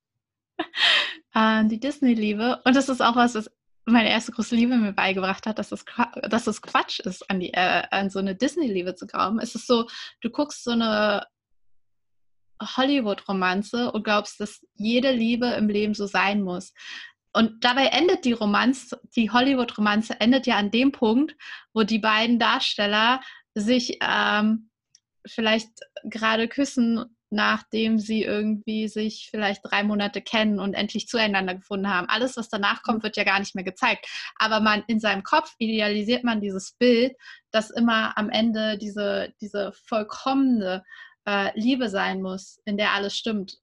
äh, 1.35 1.65
die 1.67 1.81
Disney-Liebe. 1.81 2.61
Und 2.65 2.77
das 2.77 2.89
ist 2.89 3.01
auch 3.01 3.17
was, 3.17 3.35
was 3.35 3.51
meine 3.87 4.11
erste 4.11 4.33
große 4.33 4.55
Liebe 4.55 4.77
mir 4.77 4.93
beigebracht 4.93 5.47
hat, 5.47 5.59
dass 5.59 5.73
es 5.73 5.85
dass 6.23 6.45
das 6.45 6.63
Quatsch 6.63 7.01
ist, 7.01 7.31
an, 7.31 7.41
die, 7.41 7.53
äh, 7.53 7.83
an 7.91 8.09
so 8.09 8.19
eine 8.19 8.35
Disney-Liebe 8.35 8.95
zu 8.95 9.07
glauben. 9.07 9.39
Es 9.39 9.55
ist 9.55 9.67
so, 9.67 9.87
du 10.23 10.31
guckst 10.31 10.65
so 10.65 10.71
eine 10.71 11.27
Hollywood-Romanze 12.63 13.93
und 13.93 14.05
glaubst, 14.05 14.41
dass 14.41 14.65
jede 14.75 15.13
Liebe 15.13 15.47
im 15.49 15.69
Leben 15.69 15.95
so 15.95 16.07
sein 16.07 16.43
muss. 16.43 16.73
Und 17.33 17.65
dabei 17.65 17.87
endet 17.87 18.25
die 18.25 18.33
Romanze, 18.33 19.01
die 19.17 19.31
Hollywood-Romanze 19.31 20.21
endet 20.21 20.47
ja 20.47 20.57
an 20.57 20.71
dem 20.71 20.93
Punkt, 20.93 21.37
wo 21.73 21.83
die 21.83 21.99
beiden 21.99 22.39
Darsteller 22.39 23.21
sich 23.55 23.99
ähm, 24.01 24.71
vielleicht 25.27 25.71
gerade 26.05 26.49
küssen, 26.49 27.14
nachdem 27.35 27.99
sie 27.99 28.23
irgendwie 28.23 28.87
sich 28.89 29.29
vielleicht 29.31 29.61
drei 29.65 29.83
Monate 29.83 30.23
kennen 30.23 30.61
und 30.61 30.75
endlich 30.75 31.09
zueinander 31.09 31.57
gefunden 31.57 31.93
haben. 31.93 32.09
Alles, 32.09 32.37
was 32.37 32.49
danach 32.49 32.83
kommt, 32.83 33.03
wird 33.03 33.17
ja 33.17 33.25
gar 33.25 33.41
nicht 33.41 33.55
mehr 33.55 33.65
gezeigt. 33.65 34.07
Aber 34.37 34.61
man 34.61 34.85
in 34.87 35.01
seinem 35.01 35.25
Kopf 35.25 35.53
idealisiert 35.59 36.23
man 36.23 36.41
dieses 36.41 36.73
Bild, 36.79 37.15
dass 37.51 37.71
immer 37.71 38.17
am 38.17 38.31
Ende 38.31 38.79
diese, 38.79 39.35
diese 39.41 39.73
vollkommene 39.73 40.85
äh, 41.27 41.51
Liebe 41.59 41.89
sein 41.89 42.23
muss, 42.23 42.61
in 42.65 42.77
der 42.77 42.93
alles 42.93 43.17
stimmt. 43.17 43.59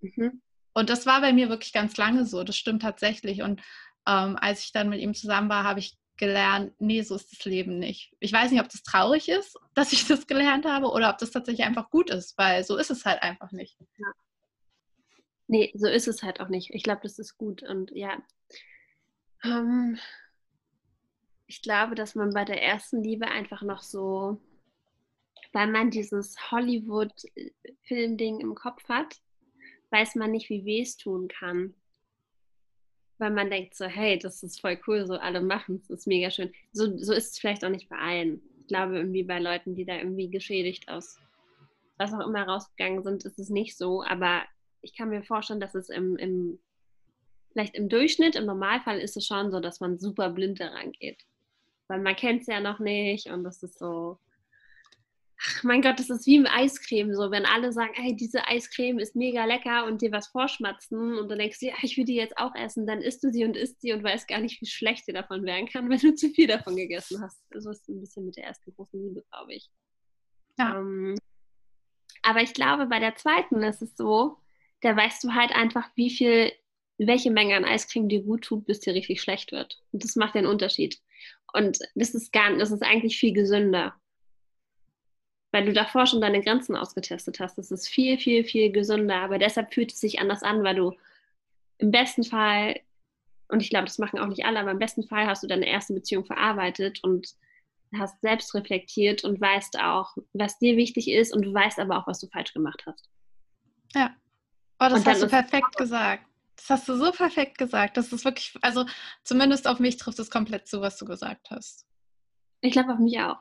Mhm. 0.00 0.42
Und 0.72 0.90
das 0.90 1.06
war 1.06 1.20
bei 1.20 1.32
mir 1.32 1.48
wirklich 1.48 1.72
ganz 1.72 1.96
lange 1.96 2.24
so. 2.24 2.42
Das 2.42 2.56
stimmt 2.56 2.82
tatsächlich. 2.82 3.42
Und 3.42 3.60
ähm, 4.08 4.36
als 4.40 4.64
ich 4.64 4.72
dann 4.72 4.88
mit 4.88 5.00
ihm 5.00 5.14
zusammen 5.14 5.48
war, 5.48 5.62
habe 5.62 5.78
ich 5.78 5.96
gelernt, 6.20 6.72
nee, 6.78 7.02
so 7.02 7.16
ist 7.16 7.32
das 7.32 7.44
Leben 7.44 7.80
nicht. 7.80 8.14
Ich 8.20 8.32
weiß 8.32 8.52
nicht, 8.52 8.60
ob 8.60 8.68
das 8.68 8.84
traurig 8.84 9.28
ist, 9.28 9.58
dass 9.74 9.92
ich 9.92 10.06
das 10.06 10.28
gelernt 10.28 10.66
habe 10.66 10.90
oder 10.90 11.10
ob 11.10 11.18
das 11.18 11.32
tatsächlich 11.32 11.66
einfach 11.66 11.90
gut 11.90 12.10
ist, 12.10 12.38
weil 12.38 12.62
so 12.62 12.76
ist 12.76 12.90
es 12.90 13.04
halt 13.04 13.22
einfach 13.22 13.50
nicht. 13.50 13.76
Ja. 13.96 14.12
Nee, 15.48 15.72
so 15.74 15.88
ist 15.88 16.06
es 16.06 16.22
halt 16.22 16.38
auch 16.38 16.48
nicht. 16.48 16.70
Ich 16.72 16.84
glaube, 16.84 17.00
das 17.02 17.18
ist 17.18 17.36
gut. 17.36 17.64
Und 17.64 17.90
ja, 17.90 18.22
ähm, 19.42 19.98
ich 21.46 21.62
glaube, 21.62 21.96
dass 21.96 22.14
man 22.14 22.32
bei 22.32 22.44
der 22.44 22.62
ersten 22.62 23.02
Liebe 23.02 23.26
einfach 23.26 23.62
noch 23.62 23.82
so, 23.82 24.40
weil 25.52 25.66
man 25.66 25.90
dieses 25.90 26.52
Hollywood-Film-Ding 26.52 28.38
im 28.38 28.54
Kopf 28.54 28.88
hat, 28.88 29.20
weiß 29.90 30.14
man 30.14 30.30
nicht, 30.30 30.48
wie 30.50 30.64
weh 30.64 30.82
es 30.82 30.96
tun 30.96 31.26
kann. 31.26 31.74
Weil 33.20 33.30
man 33.30 33.50
denkt 33.50 33.74
so, 33.76 33.84
hey, 33.84 34.18
das 34.18 34.42
ist 34.42 34.60
voll 34.60 34.80
cool, 34.86 35.06
so 35.06 35.14
alle 35.14 35.40
machen 35.40 35.76
es, 35.76 35.90
ist 35.90 36.06
mega 36.06 36.30
schön. 36.30 36.52
So, 36.72 36.98
so 36.98 37.12
ist 37.12 37.32
es 37.32 37.38
vielleicht 37.38 37.64
auch 37.64 37.70
nicht 37.70 37.88
bei 37.88 37.96
allen. 37.96 38.40
Ich 38.60 38.66
glaube, 38.66 38.96
irgendwie 38.96 39.22
bei 39.22 39.38
Leuten, 39.38 39.74
die 39.74 39.84
da 39.84 39.96
irgendwie 39.98 40.30
geschädigt 40.30 40.88
aus 40.88 41.18
was 42.00 42.14
auch 42.14 42.26
immer 42.26 42.44
rausgegangen 42.44 43.02
sind, 43.02 43.24
ist 43.24 43.38
es 43.38 43.50
nicht 43.50 43.76
so. 43.76 44.02
Aber 44.02 44.42
ich 44.80 44.96
kann 44.96 45.10
mir 45.10 45.22
vorstellen, 45.22 45.60
dass 45.60 45.74
es 45.74 45.90
im, 45.90 46.16
im 46.16 46.58
vielleicht 47.52 47.74
im 47.74 47.88
Durchschnitt, 47.90 48.36
im 48.36 48.46
Normalfall 48.46 48.98
ist 48.98 49.16
es 49.16 49.26
schon 49.26 49.50
so, 49.50 49.60
dass 49.60 49.80
man 49.80 49.98
super 49.98 50.30
blind 50.30 50.60
daran 50.60 50.92
geht. 50.92 51.26
Weil 51.88 52.00
man 52.00 52.16
kennt 52.16 52.42
es 52.42 52.46
ja 52.46 52.60
noch 52.60 52.78
nicht 52.78 53.26
und 53.26 53.44
das 53.44 53.62
ist 53.62 53.78
so, 53.78 54.18
ach 55.42 55.64
mein 55.64 55.80
Gott, 55.80 55.98
das 55.98 56.10
ist 56.10 56.26
wie 56.26 56.38
mit 56.38 56.50
Eiscreme 56.50 57.14
so, 57.14 57.30
wenn 57.30 57.46
alle 57.46 57.72
sagen, 57.72 57.92
hey, 57.94 58.14
diese 58.14 58.46
Eiscreme 58.46 58.98
ist 58.98 59.16
mega 59.16 59.44
lecker 59.44 59.86
und 59.86 60.02
dir 60.02 60.12
was 60.12 60.28
vorschmatzen 60.28 61.18
und 61.18 61.28
dann 61.28 61.38
denkst 61.38 61.60
du, 61.60 61.66
ja, 61.66 61.74
ich 61.82 61.96
will 61.96 62.04
die 62.04 62.14
jetzt 62.14 62.36
auch 62.36 62.54
essen, 62.54 62.86
dann 62.86 63.00
isst 63.00 63.24
du 63.24 63.32
sie 63.32 63.44
und 63.44 63.56
isst 63.56 63.80
sie 63.80 63.92
und 63.92 64.02
weißt 64.02 64.28
gar 64.28 64.40
nicht, 64.40 64.60
wie 64.60 64.66
schlecht 64.66 65.06
sie 65.06 65.12
davon 65.12 65.44
werden 65.44 65.66
kann, 65.66 65.88
wenn 65.90 65.98
du 65.98 66.14
zu 66.14 66.28
viel 66.30 66.46
davon 66.46 66.76
gegessen 66.76 67.22
hast. 67.22 67.40
So 67.50 67.70
ist 67.70 67.82
es 67.82 67.88
ein 67.88 68.00
bisschen 68.00 68.26
mit 68.26 68.36
der 68.36 68.44
ersten 68.44 68.72
großen 68.74 69.00
Liebe, 69.00 69.24
glaube 69.30 69.54
ich. 69.54 69.70
Ja. 70.58 70.78
Ähm, 70.78 71.16
aber 72.22 72.42
ich 72.42 72.52
glaube, 72.52 72.86
bei 72.86 72.98
der 72.98 73.16
zweiten 73.16 73.62
ist 73.62 73.80
es 73.80 73.96
so, 73.96 74.36
da 74.82 74.94
weißt 74.94 75.24
du 75.24 75.34
halt 75.34 75.52
einfach, 75.52 75.88
wie 75.94 76.10
viel, 76.10 76.52
welche 76.98 77.30
Menge 77.30 77.56
an 77.56 77.64
Eiscreme 77.64 78.08
dir 78.08 78.22
gut 78.22 78.42
tut, 78.42 78.66
bis 78.66 78.80
dir 78.80 78.92
richtig 78.92 79.22
schlecht 79.22 79.52
wird. 79.52 79.80
Und 79.92 80.04
das 80.04 80.16
macht 80.16 80.34
den 80.34 80.44
Unterschied. 80.44 80.98
Und 81.54 81.78
das 81.94 82.14
ist 82.14 82.30
gar, 82.30 82.54
das 82.58 82.72
ist 82.72 82.82
eigentlich 82.82 83.18
viel 83.18 83.32
gesünder 83.32 83.99
weil 85.52 85.64
du 85.64 85.72
davor 85.72 86.06
schon 86.06 86.20
deine 86.20 86.42
Grenzen 86.42 86.76
ausgetestet 86.76 87.40
hast. 87.40 87.58
Das 87.58 87.70
ist 87.70 87.88
viel, 87.88 88.18
viel, 88.18 88.44
viel 88.44 88.70
gesünder. 88.70 89.16
Aber 89.16 89.38
deshalb 89.38 89.74
fühlt 89.74 89.92
es 89.92 90.00
sich 90.00 90.20
anders 90.20 90.42
an, 90.42 90.62
weil 90.62 90.76
du 90.76 90.92
im 91.78 91.90
besten 91.90 92.24
Fall, 92.24 92.80
und 93.48 93.62
ich 93.62 93.70
glaube, 93.70 93.86
das 93.86 93.98
machen 93.98 94.18
auch 94.18 94.26
nicht 94.26 94.44
alle, 94.44 94.60
aber 94.60 94.70
im 94.70 94.78
besten 94.78 95.02
Fall 95.02 95.26
hast 95.26 95.42
du 95.42 95.46
deine 95.46 95.66
erste 95.66 95.94
Beziehung 95.94 96.24
verarbeitet 96.24 97.02
und 97.02 97.34
hast 97.96 98.20
selbst 98.20 98.54
reflektiert 98.54 99.24
und 99.24 99.40
weißt 99.40 99.80
auch, 99.80 100.16
was 100.32 100.58
dir 100.58 100.76
wichtig 100.76 101.10
ist 101.10 101.34
und 101.34 101.42
du 101.42 101.52
weißt 101.52 101.80
aber 101.80 101.98
auch, 101.98 102.06
was 102.06 102.20
du 102.20 102.28
falsch 102.28 102.52
gemacht 102.52 102.84
hast. 102.86 103.08
Ja. 103.94 104.14
Oh, 104.78 104.86
das 104.88 105.04
hast 105.04 105.22
du 105.22 105.26
perfekt 105.26 105.76
gesagt. 105.76 106.24
Das 106.56 106.70
hast 106.70 106.88
du 106.88 106.94
so 106.94 107.10
perfekt 107.10 107.58
gesagt. 107.58 107.96
Das 107.96 108.12
ist 108.12 108.24
wirklich, 108.24 108.54
also 108.60 108.84
zumindest 109.24 109.66
auf 109.66 109.80
mich 109.80 109.96
trifft 109.96 110.18
es 110.18 110.30
komplett 110.30 110.68
zu, 110.68 110.80
was 110.80 110.98
du 110.98 111.04
gesagt 111.04 111.50
hast. 111.50 111.86
Ich 112.60 112.72
glaube 112.72 112.92
auf 112.92 112.98
mich 112.98 113.18
auch. 113.18 113.38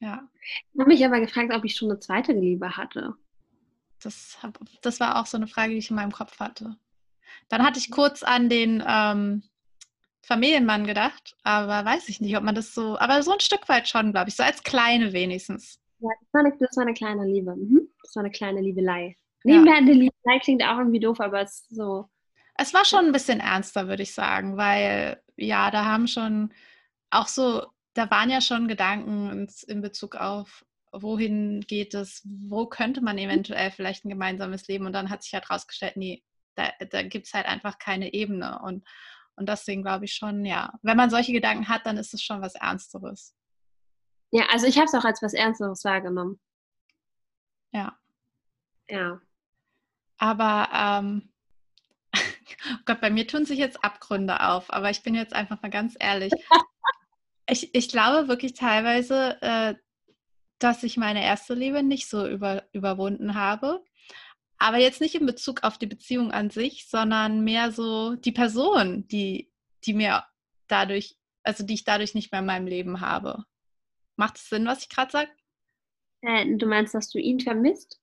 Ja. 0.00 0.28
Ich 0.72 0.80
habe 0.80 0.88
mich 0.88 1.04
aber 1.04 1.20
gefragt, 1.20 1.52
ob 1.54 1.64
ich 1.64 1.76
schon 1.76 1.90
eine 1.90 2.00
zweite 2.00 2.32
Liebe 2.32 2.76
hatte. 2.76 3.14
Das, 4.02 4.38
hab, 4.42 4.58
das 4.82 4.98
war 4.98 5.20
auch 5.20 5.26
so 5.26 5.36
eine 5.36 5.46
Frage, 5.46 5.72
die 5.72 5.78
ich 5.78 5.90
in 5.90 5.96
meinem 5.96 6.12
Kopf 6.12 6.40
hatte. 6.40 6.76
Dann 7.48 7.62
hatte 7.62 7.78
ich 7.78 7.90
kurz 7.90 8.22
an 8.22 8.48
den 8.48 8.82
ähm, 8.86 9.42
Familienmann 10.22 10.86
gedacht, 10.86 11.36
aber 11.42 11.84
weiß 11.84 12.08
ich 12.08 12.20
nicht, 12.20 12.36
ob 12.36 12.42
man 12.42 12.54
das 12.54 12.74
so, 12.74 12.98
aber 12.98 13.22
so 13.22 13.32
ein 13.32 13.40
Stück 13.40 13.68
weit 13.68 13.88
schon, 13.88 14.12
glaube 14.12 14.30
ich, 14.30 14.36
so 14.36 14.42
als 14.42 14.62
kleine 14.62 15.12
wenigstens. 15.12 15.78
Ja, 15.98 16.08
das 16.20 16.32
war 16.32 16.40
eine, 16.40 16.56
das 16.58 16.76
war 16.76 16.82
eine 16.84 16.94
kleine 16.94 17.26
Liebe. 17.26 17.54
Mhm. 17.54 17.88
Das 18.02 18.16
war 18.16 18.22
eine 18.22 18.32
kleine 18.32 18.62
Liebelei. 18.62 19.16
Nebenher 19.44 19.80
Liebelei 19.80 20.38
klingt 20.42 20.62
auch 20.62 20.78
irgendwie 20.78 21.00
doof, 21.00 21.20
aber 21.20 21.42
es 21.42 21.60
ist 21.60 21.76
so. 21.76 22.08
Es 22.56 22.74
war 22.74 22.84
schon 22.84 23.06
ein 23.06 23.12
bisschen 23.12 23.40
ernster, 23.40 23.88
würde 23.88 24.02
ich 24.02 24.14
sagen, 24.14 24.56
weil 24.56 25.22
ja, 25.36 25.70
da 25.70 25.84
haben 25.84 26.06
schon 26.06 26.52
auch 27.10 27.26
so 27.26 27.66
da 27.94 28.10
waren 28.10 28.30
ja 28.30 28.40
schon 28.40 28.68
Gedanken 28.68 29.48
in 29.66 29.82
Bezug 29.82 30.16
auf, 30.16 30.64
wohin 30.92 31.60
geht 31.60 31.94
es, 31.94 32.22
wo 32.24 32.66
könnte 32.66 33.00
man 33.00 33.18
eventuell 33.18 33.70
vielleicht 33.70 34.04
ein 34.04 34.10
gemeinsames 34.10 34.66
Leben 34.68 34.86
und 34.86 34.92
dann 34.92 35.10
hat 35.10 35.22
sich 35.22 35.34
halt 35.34 35.50
rausgestellt, 35.50 35.96
nee, 35.96 36.22
da, 36.56 36.70
da 36.90 37.02
gibt 37.02 37.26
es 37.26 37.34
halt 37.34 37.46
einfach 37.46 37.78
keine 37.78 38.12
Ebene 38.12 38.60
und, 38.62 38.86
und 39.36 39.48
deswegen 39.48 39.82
glaube 39.82 40.04
ich 40.04 40.14
schon, 40.14 40.44
ja, 40.44 40.72
wenn 40.82 40.96
man 40.96 41.10
solche 41.10 41.32
Gedanken 41.32 41.68
hat, 41.68 41.86
dann 41.86 41.96
ist 41.96 42.14
es 42.14 42.22
schon 42.22 42.42
was 42.42 42.54
Ernsteres. 42.54 43.34
Ja, 44.32 44.46
also 44.50 44.66
ich 44.66 44.76
habe 44.76 44.86
es 44.86 44.94
auch 44.94 45.04
als 45.04 45.22
was 45.22 45.34
Ernsteres 45.34 45.84
wahrgenommen. 45.84 46.40
Ja. 47.72 47.96
Ja. 48.88 49.20
Aber 50.18 50.68
ähm, 50.72 51.32
oh 52.14 52.78
Gott, 52.84 53.00
bei 53.00 53.10
mir 53.10 53.26
tun 53.26 53.44
sich 53.44 53.58
jetzt 53.58 53.82
Abgründe 53.82 54.40
auf, 54.40 54.72
aber 54.72 54.90
ich 54.90 55.02
bin 55.02 55.14
jetzt 55.14 55.32
einfach 55.32 55.62
mal 55.62 55.70
ganz 55.70 55.96
ehrlich. 55.98 56.32
Ich, 57.50 57.74
ich 57.74 57.88
glaube 57.88 58.28
wirklich 58.28 58.54
teilweise, 58.54 59.40
äh, 59.42 59.74
dass 60.58 60.82
ich 60.82 60.96
meine 60.96 61.24
erste 61.24 61.54
Liebe 61.54 61.82
nicht 61.82 62.08
so 62.08 62.26
über, 62.26 62.64
überwunden 62.72 63.34
habe. 63.34 63.84
Aber 64.58 64.78
jetzt 64.78 65.00
nicht 65.00 65.14
in 65.14 65.26
Bezug 65.26 65.64
auf 65.64 65.78
die 65.78 65.86
Beziehung 65.86 66.32
an 66.32 66.50
sich, 66.50 66.88
sondern 66.88 67.42
mehr 67.42 67.72
so 67.72 68.14
die 68.14 68.32
Person, 68.32 69.08
die, 69.08 69.50
die 69.84 69.94
mir 69.94 70.24
dadurch, 70.68 71.16
also 71.42 71.64
die 71.64 71.74
ich 71.74 71.84
dadurch 71.84 72.14
nicht 72.14 72.30
mehr 72.30 72.40
in 72.40 72.46
meinem 72.46 72.66
Leben 72.66 73.00
habe. 73.00 73.44
Macht 74.16 74.36
es 74.36 74.48
Sinn, 74.48 74.66
was 74.66 74.82
ich 74.82 74.90
gerade 74.90 75.10
sage? 75.10 75.30
Äh, 76.20 76.56
du 76.56 76.66
meinst, 76.66 76.94
dass 76.94 77.08
du 77.08 77.18
ihn 77.18 77.40
vermisst? 77.40 78.00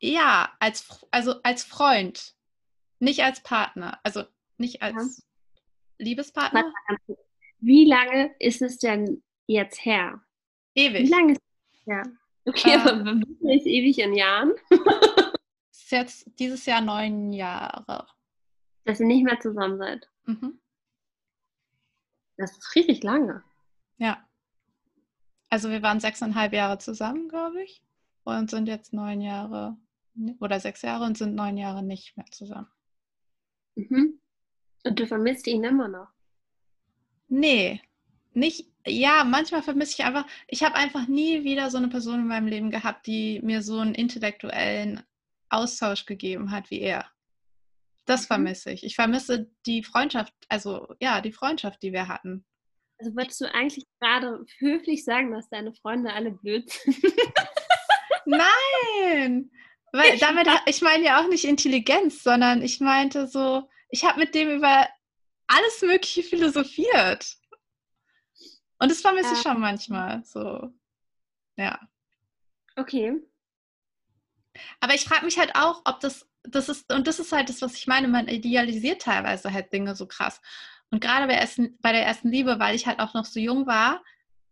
Ja, 0.00 0.52
als, 0.58 1.06
also 1.10 1.40
als 1.42 1.64
Freund, 1.64 2.34
nicht 2.98 3.22
als 3.22 3.42
Partner, 3.42 3.98
also 4.02 4.24
nicht 4.56 4.82
als 4.82 5.18
ja. 5.18 6.04
Liebespartner. 6.04 6.72
Wie 7.60 7.84
lange 7.84 8.34
ist 8.38 8.62
es 8.62 8.78
denn 8.78 9.22
jetzt 9.46 9.84
her? 9.84 10.22
Ewig. 10.74 11.06
Wie 11.06 11.10
lange 11.10 11.32
ist 11.32 11.40
es 11.72 11.86
her? 11.86 12.02
Okay, 12.44 12.74
ähm, 12.74 13.36
aber 13.40 13.54
ist 13.54 13.66
ewig 13.66 13.98
in 13.98 14.14
Jahren? 14.14 14.54
ist 15.70 15.90
jetzt 15.90 16.30
dieses 16.38 16.64
Jahr 16.66 16.80
neun 16.80 17.32
Jahre. 17.32 18.06
Dass 18.84 19.00
ihr 19.00 19.06
nicht 19.06 19.24
mehr 19.24 19.38
zusammen 19.40 19.78
seid. 19.78 20.08
Mhm. 20.24 20.60
Das 22.36 22.52
ist 22.52 22.74
richtig 22.76 23.02
lange. 23.02 23.42
Ja. 23.98 24.24
Also 25.50 25.70
wir 25.70 25.82
waren 25.82 26.00
sechseinhalb 26.00 26.52
Jahre 26.52 26.78
zusammen, 26.78 27.28
glaube 27.28 27.62
ich, 27.62 27.82
und 28.24 28.50
sind 28.50 28.68
jetzt 28.68 28.92
neun 28.92 29.20
Jahre 29.20 29.76
oder 30.40 30.60
sechs 30.60 30.82
Jahre 30.82 31.04
und 31.04 31.18
sind 31.18 31.34
neun 31.34 31.56
Jahre 31.56 31.82
nicht 31.82 32.16
mehr 32.16 32.26
zusammen. 32.30 32.70
Mhm. 33.74 34.20
Und 34.84 35.00
du 35.00 35.06
vermisst 35.06 35.46
ihn 35.46 35.64
immer 35.64 35.88
noch? 35.88 36.08
Nee, 37.28 37.80
nicht. 38.32 38.66
Ja, 38.86 39.24
manchmal 39.24 39.62
vermisse 39.62 39.94
ich 39.98 40.04
einfach, 40.04 40.26
ich 40.46 40.62
habe 40.62 40.76
einfach 40.76 41.06
nie 41.08 41.44
wieder 41.44 41.70
so 41.70 41.76
eine 41.76 41.88
Person 41.88 42.20
in 42.20 42.26
meinem 42.26 42.46
Leben 42.46 42.70
gehabt, 42.70 43.06
die 43.06 43.40
mir 43.42 43.62
so 43.62 43.78
einen 43.78 43.94
intellektuellen 43.94 45.02
Austausch 45.50 46.06
gegeben 46.06 46.50
hat 46.50 46.70
wie 46.70 46.80
er. 46.80 47.06
Das 48.06 48.22
mhm. 48.22 48.26
vermisse 48.26 48.70
ich. 48.72 48.84
Ich 48.84 48.94
vermisse 48.94 49.50
die 49.66 49.82
Freundschaft, 49.82 50.32
also 50.48 50.94
ja, 51.00 51.20
die 51.20 51.32
Freundschaft, 51.32 51.82
die 51.82 51.92
wir 51.92 52.08
hatten. 52.08 52.44
Also 52.98 53.14
würdest 53.14 53.40
du 53.40 53.54
eigentlich 53.54 53.86
gerade 54.00 54.44
höflich 54.58 55.04
sagen, 55.04 55.32
dass 55.32 55.48
deine 55.50 55.72
Freunde 55.74 56.12
alle 56.12 56.32
blöd 56.32 56.68
sind? 56.70 56.96
Nein! 58.24 59.50
Weil 59.92 60.18
damit, 60.18 60.48
ich 60.66 60.82
meine 60.82 61.04
ja 61.04 61.20
auch 61.20 61.28
nicht 61.28 61.44
Intelligenz, 61.44 62.22
sondern 62.22 62.62
ich 62.62 62.80
meinte 62.80 63.26
so, 63.26 63.68
ich 63.90 64.04
habe 64.04 64.18
mit 64.18 64.34
dem 64.34 64.50
über 64.50 64.86
alles 65.48 65.82
Mögliche 65.82 66.22
philosophiert. 66.22 67.36
Und 68.78 68.90
das 68.90 69.00
vermisse 69.00 69.34
ich 69.34 69.40
schon 69.40 69.60
manchmal. 69.60 70.24
So, 70.24 70.72
ja. 71.56 71.80
Okay. 72.76 73.20
Aber 74.80 74.94
ich 74.94 75.04
frage 75.04 75.24
mich 75.24 75.38
halt 75.38 75.54
auch, 75.56 75.82
ob 75.84 76.00
das, 76.00 76.28
das 76.44 76.68
ist, 76.68 76.92
und 76.92 77.06
das 77.06 77.18
ist 77.18 77.32
halt 77.32 77.48
das, 77.48 77.60
was 77.62 77.74
ich 77.74 77.86
meine, 77.86 78.08
man 78.08 78.28
idealisiert 78.28 79.02
teilweise 79.02 79.52
halt 79.52 79.72
Dinge 79.72 79.96
so 79.96 80.06
krass. 80.06 80.40
Und 80.90 81.00
gerade 81.00 81.26
bei, 81.26 81.34
ersten, 81.34 81.76
bei 81.80 81.92
der 81.92 82.04
ersten 82.04 82.30
Liebe, 82.30 82.58
weil 82.58 82.74
ich 82.74 82.86
halt 82.86 83.00
auch 83.00 83.14
noch 83.14 83.24
so 83.24 83.40
jung 83.40 83.66
war, 83.66 84.02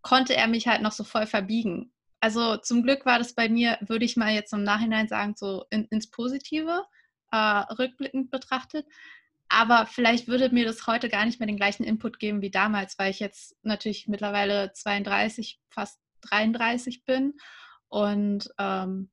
konnte 0.03 0.35
er 0.35 0.49
mich 0.49 0.69
halt 0.69 0.83
noch 0.83 0.93
so 0.93 1.05
voll 1.05 1.27
verbiegen. 1.27 1.93
Also 2.21 2.57
zum 2.57 2.83
Glück 2.83 3.07
war 3.07 3.19
das 3.19 3.35
bei 3.35 3.49
mir, 3.49 3.79
würde 3.81 4.05
ich 4.05 4.17
mal 4.17 4.33
jetzt 4.33 4.53
im 4.53 4.63
Nachhinein 4.63 5.09
sagen, 5.09 5.35
so 5.37 5.65
in, 5.71 5.87
ins 5.87 6.11
Positive, 6.11 6.85
äh, 7.31 7.37
rückblickend 7.37 8.31
betrachtet. 8.31 8.87
Aber 9.49 9.87
vielleicht 9.87 10.27
würde 10.27 10.51
mir 10.51 10.65
das 10.65 10.87
heute 10.87 11.09
gar 11.09 11.25
nicht 11.25 11.39
mehr 11.39 11.47
den 11.47 11.57
gleichen 11.57 11.85
Input 11.85 12.19
geben 12.19 12.43
wie 12.43 12.51
damals, 12.51 12.99
weil 12.99 13.11
ich 13.11 13.21
jetzt 13.21 13.57
natürlich 13.63 14.09
mittlerweile 14.09 14.73
32, 14.73 15.61
fast 15.71 16.01
33 16.23 17.05
bin 17.05 17.35
und 17.89 18.49
ähm, 18.59 19.11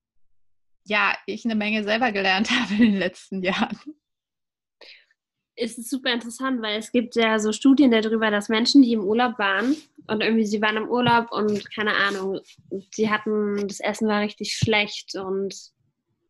ja, 0.85 1.15
ich 1.25 1.45
eine 1.45 1.55
Menge 1.55 1.83
selber 1.83 2.11
gelernt 2.11 2.49
habe 2.51 2.73
in 2.73 2.81
den 2.91 2.97
letzten 2.97 3.41
Jahren. 3.43 3.77
Es 5.55 5.77
ist 5.77 5.91
super 5.91 6.11
interessant, 6.11 6.63
weil 6.63 6.79
es 6.79 6.91
gibt 6.91 7.15
ja 7.15 7.37
so 7.37 7.51
Studien 7.51 7.91
darüber, 7.91 8.31
dass 8.31 8.49
Menschen, 8.49 8.81
die 8.81 8.93
im 8.93 9.03
Urlaub 9.03 9.37
waren 9.37 9.75
und 10.07 10.21
irgendwie 10.21 10.47
sie 10.47 10.61
waren 10.63 10.77
im 10.77 10.89
Urlaub 10.89 11.31
und 11.31 11.71
keine 11.75 11.95
Ahnung, 11.95 12.39
sie 12.91 13.11
hatten, 13.11 13.67
das 13.67 13.79
Essen 13.79 14.07
war 14.07 14.21
richtig 14.21 14.55
schlecht 14.55 15.15
und 15.15 15.53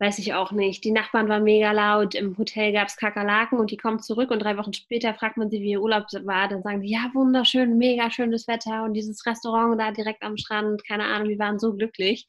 weiß 0.04 0.20
ich 0.20 0.34
auch 0.34 0.52
nicht. 0.52 0.84
Die 0.84 0.92
Nachbarn 0.92 1.30
waren 1.30 1.46
mega 1.46 1.72
laut, 1.72 2.14
im 2.14 2.38
Hotel 2.38 2.74
gab 2.74 2.90
es 2.90 2.98
Kakerlaken 2.98 3.58
und 3.58 3.72
die 3.72 3.78
kommen 3.78 4.00
zurück 4.00 4.32
und 4.32 4.40
drei 4.40 4.58
Wochen 4.58 4.74
später 4.74 5.14
fragt 5.14 5.38
man 5.38 5.50
sie, 5.50 5.62
wie 5.62 5.72
ihr 5.72 5.82
Urlaub 5.82 6.08
war. 6.26 6.50
Dann 6.50 6.62
sagen 6.62 6.82
die, 6.82 6.90
ja, 6.90 7.10
wunderschön, 7.14 7.78
mega 7.78 8.12
schönes 8.12 8.46
Wetter 8.50 8.84
und 8.84 8.96
dieses 8.96 9.26
Restaurant 9.26 9.80
da 9.80 9.92
direkt 9.92 10.22
am 10.22 10.36
Strand, 10.36 10.86
keine 10.86 11.06
Ahnung, 11.06 11.30
wir 11.30 11.40
waren 11.40 11.58
so 11.58 11.74
glücklich. 11.74 12.28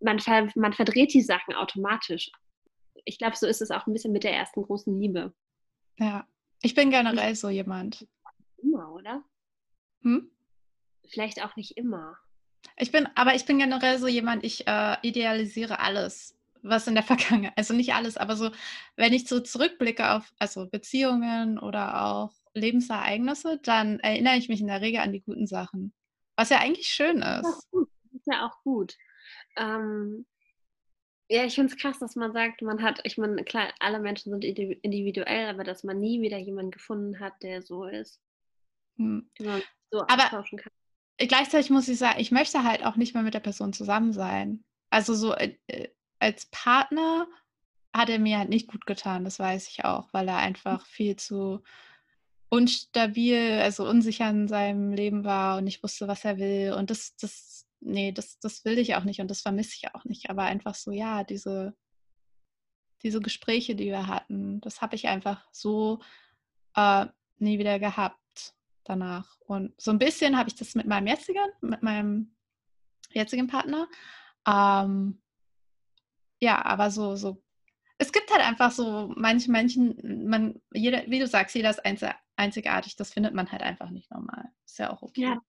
Man, 0.00 0.20
ver 0.20 0.48
man 0.54 0.74
verdreht 0.74 1.14
die 1.14 1.22
Sachen 1.22 1.54
automatisch. 1.54 2.30
Ich 3.06 3.16
glaube, 3.16 3.36
so 3.36 3.46
ist 3.46 3.62
es 3.62 3.70
auch 3.70 3.86
ein 3.86 3.94
bisschen 3.94 4.12
mit 4.12 4.24
der 4.24 4.34
ersten 4.34 4.62
großen 4.62 5.00
Liebe. 5.00 5.32
Ja, 5.98 6.26
ich 6.60 6.74
bin 6.74 6.90
generell 6.90 7.34
so 7.36 7.48
jemand. 7.48 8.06
Immer, 8.58 8.92
oder? 8.92 9.24
Hm? 10.02 10.30
Vielleicht 11.08 11.42
auch 11.42 11.56
nicht 11.56 11.78
immer. 11.78 12.18
Ich 12.76 12.92
bin, 12.92 13.08
aber 13.14 13.34
ich 13.34 13.46
bin 13.46 13.58
generell 13.58 13.98
so 13.98 14.08
jemand, 14.08 14.44
ich 14.44 14.66
äh, 14.66 14.96
idealisiere 15.00 15.78
alles 15.78 16.35
was 16.68 16.86
in 16.86 16.94
der 16.94 17.04
Vergangenheit, 17.42 17.54
also 17.56 17.74
nicht 17.74 17.94
alles, 17.94 18.16
aber 18.16 18.36
so, 18.36 18.50
wenn 18.96 19.12
ich 19.12 19.28
so 19.28 19.40
zurückblicke 19.40 20.12
auf 20.12 20.32
also 20.38 20.66
Beziehungen 20.68 21.58
oder 21.58 22.06
auch 22.06 22.32
Lebensereignisse, 22.54 23.60
dann 23.62 24.00
erinnere 24.00 24.36
ich 24.36 24.48
mich 24.48 24.60
in 24.60 24.66
der 24.66 24.80
Regel 24.80 25.00
an 25.00 25.12
die 25.12 25.22
guten 25.22 25.46
Sachen. 25.46 25.92
Was 26.36 26.50
ja 26.50 26.58
eigentlich 26.58 26.88
schön 26.88 27.18
ist. 27.18 27.44
Das 27.44 27.68
ist, 27.72 28.26
ja 28.26 28.46
auch 28.46 28.62
gut. 28.62 28.96
Ähm, 29.56 30.26
ja, 31.28 31.44
ich 31.44 31.54
finde 31.54 31.72
es 31.72 31.80
krass, 31.80 31.98
dass 31.98 32.14
man 32.16 32.32
sagt, 32.32 32.62
man 32.62 32.82
hat, 32.82 33.00
ich 33.04 33.18
meine, 33.18 33.42
klar, 33.44 33.72
alle 33.80 33.98
Menschen 33.98 34.30
sind 34.30 34.44
individuell, 34.44 35.48
aber 35.48 35.64
dass 35.64 35.84
man 35.84 35.98
nie 35.98 36.20
wieder 36.22 36.38
jemanden 36.38 36.70
gefunden 36.70 37.20
hat, 37.20 37.34
der 37.42 37.62
so 37.62 37.84
ist. 37.84 38.20
Hm. 38.96 39.28
So 39.90 40.04
aber 40.08 40.44
gleichzeitig 41.18 41.70
muss 41.70 41.88
ich 41.88 41.98
sagen, 41.98 42.20
ich 42.20 42.30
möchte 42.30 42.64
halt 42.64 42.84
auch 42.84 42.96
nicht 42.96 43.14
mehr 43.14 43.22
mit 43.22 43.34
der 43.34 43.40
Person 43.40 43.72
zusammen 43.72 44.12
sein. 44.12 44.64
Also 44.90 45.14
so, 45.14 45.34
äh, 45.34 45.56
äh 45.68 45.88
als 46.18 46.46
Partner 46.46 47.26
hat 47.92 48.10
er 48.10 48.18
mir 48.18 48.38
halt 48.38 48.50
nicht 48.50 48.68
gut 48.68 48.86
getan, 48.86 49.24
das 49.24 49.38
weiß 49.38 49.68
ich 49.68 49.84
auch, 49.84 50.08
weil 50.12 50.28
er 50.28 50.36
einfach 50.36 50.84
viel 50.86 51.16
zu 51.16 51.62
unstabil, 52.48 53.60
also 53.62 53.88
unsicher 53.88 54.28
in 54.30 54.48
seinem 54.48 54.92
Leben 54.92 55.24
war 55.24 55.58
und 55.58 55.64
nicht 55.64 55.82
wusste, 55.82 56.06
was 56.08 56.24
er 56.24 56.38
will. 56.38 56.74
Und 56.74 56.90
das, 56.90 57.16
das, 57.16 57.66
nee, 57.80 58.12
das, 58.12 58.38
das 58.38 58.64
will 58.64 58.78
ich 58.78 58.94
auch 58.94 59.04
nicht 59.04 59.20
und 59.20 59.30
das 59.30 59.40
vermisse 59.40 59.74
ich 59.74 59.94
auch 59.94 60.04
nicht. 60.04 60.30
Aber 60.30 60.44
einfach 60.44 60.74
so, 60.74 60.90
ja, 60.92 61.24
diese, 61.24 61.74
diese 63.02 63.20
Gespräche, 63.20 63.74
die 63.74 63.86
wir 63.86 64.06
hatten, 64.06 64.60
das 64.60 64.80
habe 64.80 64.94
ich 64.94 65.08
einfach 65.08 65.46
so 65.52 66.00
äh, 66.76 67.06
nie 67.38 67.58
wieder 67.58 67.78
gehabt 67.78 68.54
danach. 68.84 69.40
Und 69.40 69.74
so 69.80 69.90
ein 69.90 69.98
bisschen 69.98 70.38
habe 70.38 70.48
ich 70.48 70.54
das 70.54 70.74
mit 70.74 70.86
meinem 70.86 71.06
jetzigen, 71.06 71.44
mit 71.60 71.82
meinem 71.82 72.34
jetzigen 73.12 73.48
Partner. 73.48 73.88
Ähm, 74.46 75.20
ja, 76.40 76.64
aber 76.64 76.90
so, 76.90 77.16
so, 77.16 77.42
es 77.98 78.12
gibt 78.12 78.30
halt 78.30 78.42
einfach 78.42 78.70
so 78.70 79.12
manche 79.16 79.50
Menschen, 79.50 80.28
man, 80.28 80.60
jeder, 80.72 81.06
wie 81.06 81.18
du 81.18 81.26
sagst, 81.26 81.54
jeder 81.54 81.70
ist 81.70 81.82
einzigartig, 82.36 82.96
das 82.96 83.12
findet 83.12 83.34
man 83.34 83.50
halt 83.50 83.62
einfach 83.62 83.90
nicht 83.90 84.10
normal. 84.10 84.44
Ist 84.64 84.78
ja 84.78 84.92
auch 84.92 85.02
okay. 85.02 85.22
Ja, 85.22 85.40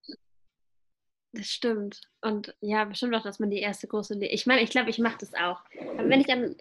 das 1.33 1.47
stimmt. 1.47 2.01
Und 2.21 2.55
ja, 2.61 2.85
bestimmt 2.85 3.15
auch, 3.15 3.23
dass 3.23 3.39
man 3.39 3.49
die 3.49 3.59
erste 3.59 3.87
große, 3.87 4.15
Le 4.15 4.27
ich 4.27 4.45
meine, 4.45 4.61
ich 4.61 4.69
glaube, 4.69 4.89
ich 4.89 4.99
mache 4.99 5.17
das 5.19 5.33
auch. 5.33 5.61
Aber 5.97 6.09
wenn 6.09 6.21
ich 6.21 6.27
dann, 6.27 6.55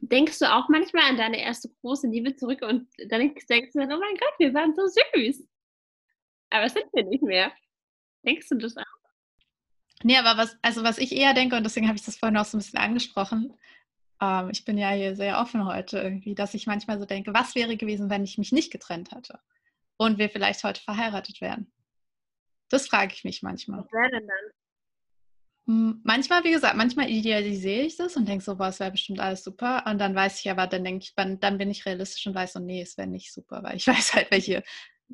denkst 0.00 0.38
du 0.38 0.50
auch 0.50 0.68
manchmal 0.68 1.10
an 1.10 1.16
deine 1.16 1.40
erste 1.40 1.68
große 1.80 2.08
Liebe 2.08 2.34
zurück 2.34 2.62
und 2.62 2.88
dann 3.08 3.20
denkst 3.20 3.46
du 3.46 3.78
dann, 3.78 3.92
oh 3.92 3.98
mein 3.98 4.16
Gott, 4.16 4.34
wir 4.38 4.54
waren 4.54 4.74
so 4.74 4.86
süß. 4.86 5.46
Aber 6.50 6.64
es 6.64 6.72
sind 6.72 6.86
wir 6.92 7.04
nicht 7.04 7.22
mehr. 7.22 7.52
Denkst 8.24 8.48
du 8.48 8.56
das 8.56 8.76
auch? 8.76 8.99
Nee, 10.02 10.16
aber 10.16 10.40
was, 10.40 10.56
also 10.62 10.82
was 10.82 10.98
ich 10.98 11.12
eher 11.12 11.34
denke, 11.34 11.56
und 11.56 11.64
deswegen 11.64 11.86
habe 11.86 11.96
ich 11.96 12.04
das 12.04 12.16
vorhin 12.16 12.38
auch 12.38 12.44
so 12.44 12.56
ein 12.56 12.60
bisschen 12.60 12.78
angesprochen, 12.78 13.54
ähm, 14.20 14.50
ich 14.50 14.64
bin 14.64 14.78
ja 14.78 14.90
hier 14.90 15.16
sehr 15.16 15.40
offen 15.40 15.66
heute 15.66 15.98
irgendwie, 15.98 16.34
dass 16.34 16.54
ich 16.54 16.66
manchmal 16.66 16.98
so 16.98 17.04
denke, 17.04 17.34
was 17.34 17.54
wäre 17.54 17.76
gewesen, 17.76 18.10
wenn 18.10 18.24
ich 18.24 18.38
mich 18.38 18.52
nicht 18.52 18.72
getrennt 18.72 19.12
hätte 19.12 19.40
und 19.96 20.18
wir 20.18 20.30
vielleicht 20.30 20.64
heute 20.64 20.80
verheiratet 20.80 21.40
wären? 21.40 21.70
Das 22.68 22.88
frage 22.88 23.12
ich 23.14 23.24
mich 23.24 23.42
manchmal. 23.42 23.80
Was 23.80 23.92
wäre 23.92 24.10
denn 24.10 24.26
dann? 24.28 24.52
Hm, 25.66 26.00
manchmal, 26.04 26.44
wie 26.44 26.52
gesagt, 26.52 26.76
manchmal 26.76 27.10
idealisiere 27.10 27.82
ich 27.82 27.96
das 27.96 28.16
und 28.16 28.28
denke 28.28 28.44
so, 28.44 28.56
boah, 28.56 28.68
es 28.68 28.80
wäre 28.80 28.92
bestimmt 28.92 29.20
alles 29.20 29.44
super. 29.44 29.84
Und 29.86 29.98
dann 29.98 30.14
weiß 30.14 30.40
ich 30.40 30.50
aber, 30.50 30.66
dann 30.66 30.84
denke 30.84 31.04
ich, 31.04 31.14
dann 31.14 31.58
bin 31.58 31.70
ich 31.70 31.84
realistisch 31.84 32.26
und 32.26 32.34
weiß 32.34 32.54
so, 32.54 32.60
nee, 32.60 32.82
es 32.82 32.96
wäre 32.96 33.08
nicht 33.08 33.32
super, 33.32 33.62
weil 33.62 33.76
ich 33.76 33.86
weiß 33.86 34.14
halt, 34.14 34.30
welche. 34.30 34.62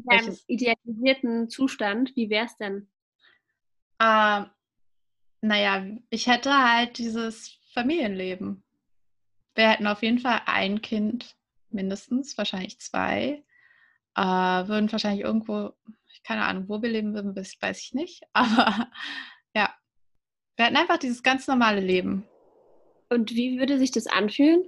Einem 0.08 0.36
idealisierten 0.46 1.48
Zustand, 1.48 2.14
wie 2.16 2.28
wäre 2.28 2.44
es 2.44 2.56
denn? 2.58 2.90
Ähm, 3.98 4.50
naja, 5.46 5.86
ich 6.10 6.26
hätte 6.26 6.52
halt 6.52 6.98
dieses 6.98 7.58
Familienleben. 7.72 8.64
Wir 9.54 9.70
hätten 9.70 9.86
auf 9.86 10.02
jeden 10.02 10.18
Fall 10.18 10.42
ein 10.46 10.82
Kind, 10.82 11.36
mindestens, 11.70 12.36
wahrscheinlich 12.36 12.80
zwei. 12.80 13.44
Äh, 14.16 14.22
würden 14.22 14.90
wahrscheinlich 14.90 15.24
irgendwo, 15.24 15.72
keine 16.24 16.44
Ahnung, 16.44 16.68
wo 16.68 16.82
wir 16.82 16.88
leben 16.88 17.14
würden, 17.14 17.36
weiß 17.36 17.80
ich 17.80 17.94
nicht. 17.94 18.24
Aber 18.32 18.90
ja, 19.54 19.72
wir 20.56 20.64
hätten 20.66 20.76
einfach 20.76 20.98
dieses 20.98 21.22
ganz 21.22 21.46
normale 21.46 21.80
Leben. 21.80 22.26
Und 23.08 23.30
wie 23.30 23.58
würde 23.58 23.78
sich 23.78 23.92
das 23.92 24.08
anfühlen? 24.08 24.64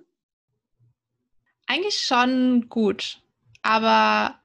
Eigentlich 1.66 1.98
schon 1.98 2.68
gut. 2.68 3.20
Aber 3.62 4.40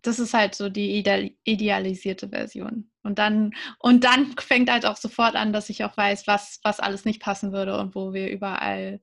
das 0.00 0.18
ist 0.18 0.32
halt 0.32 0.54
so 0.54 0.70
die 0.70 1.04
idealisierte 1.44 2.30
Version. 2.30 2.90
Und 3.08 3.18
dann, 3.18 3.54
und 3.78 4.04
dann 4.04 4.34
fängt 4.38 4.70
halt 4.70 4.84
auch 4.84 4.96
sofort 4.96 5.34
an, 5.34 5.54
dass 5.54 5.70
ich 5.70 5.82
auch 5.82 5.96
weiß, 5.96 6.26
was, 6.26 6.60
was 6.62 6.78
alles 6.78 7.06
nicht 7.06 7.22
passen 7.22 7.52
würde 7.52 7.78
und 7.78 7.94
wo 7.94 8.12
wir 8.12 8.30
überall 8.30 9.00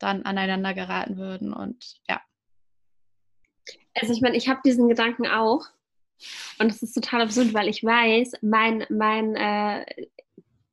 dann 0.00 0.24
aneinander 0.24 0.74
geraten 0.74 1.16
würden. 1.16 1.52
Und 1.52 2.00
ja. 2.08 2.20
Also 3.94 4.12
ich 4.12 4.20
meine, 4.20 4.36
ich 4.36 4.48
habe 4.48 4.60
diesen 4.64 4.88
Gedanken 4.88 5.28
auch. 5.28 5.66
Und 6.58 6.72
es 6.72 6.82
ist 6.82 6.94
total 6.94 7.22
absurd, 7.22 7.54
weil 7.54 7.68
ich 7.68 7.84
weiß, 7.84 8.32
mein, 8.42 8.84
mein, 8.88 9.36
äh, 9.36 9.86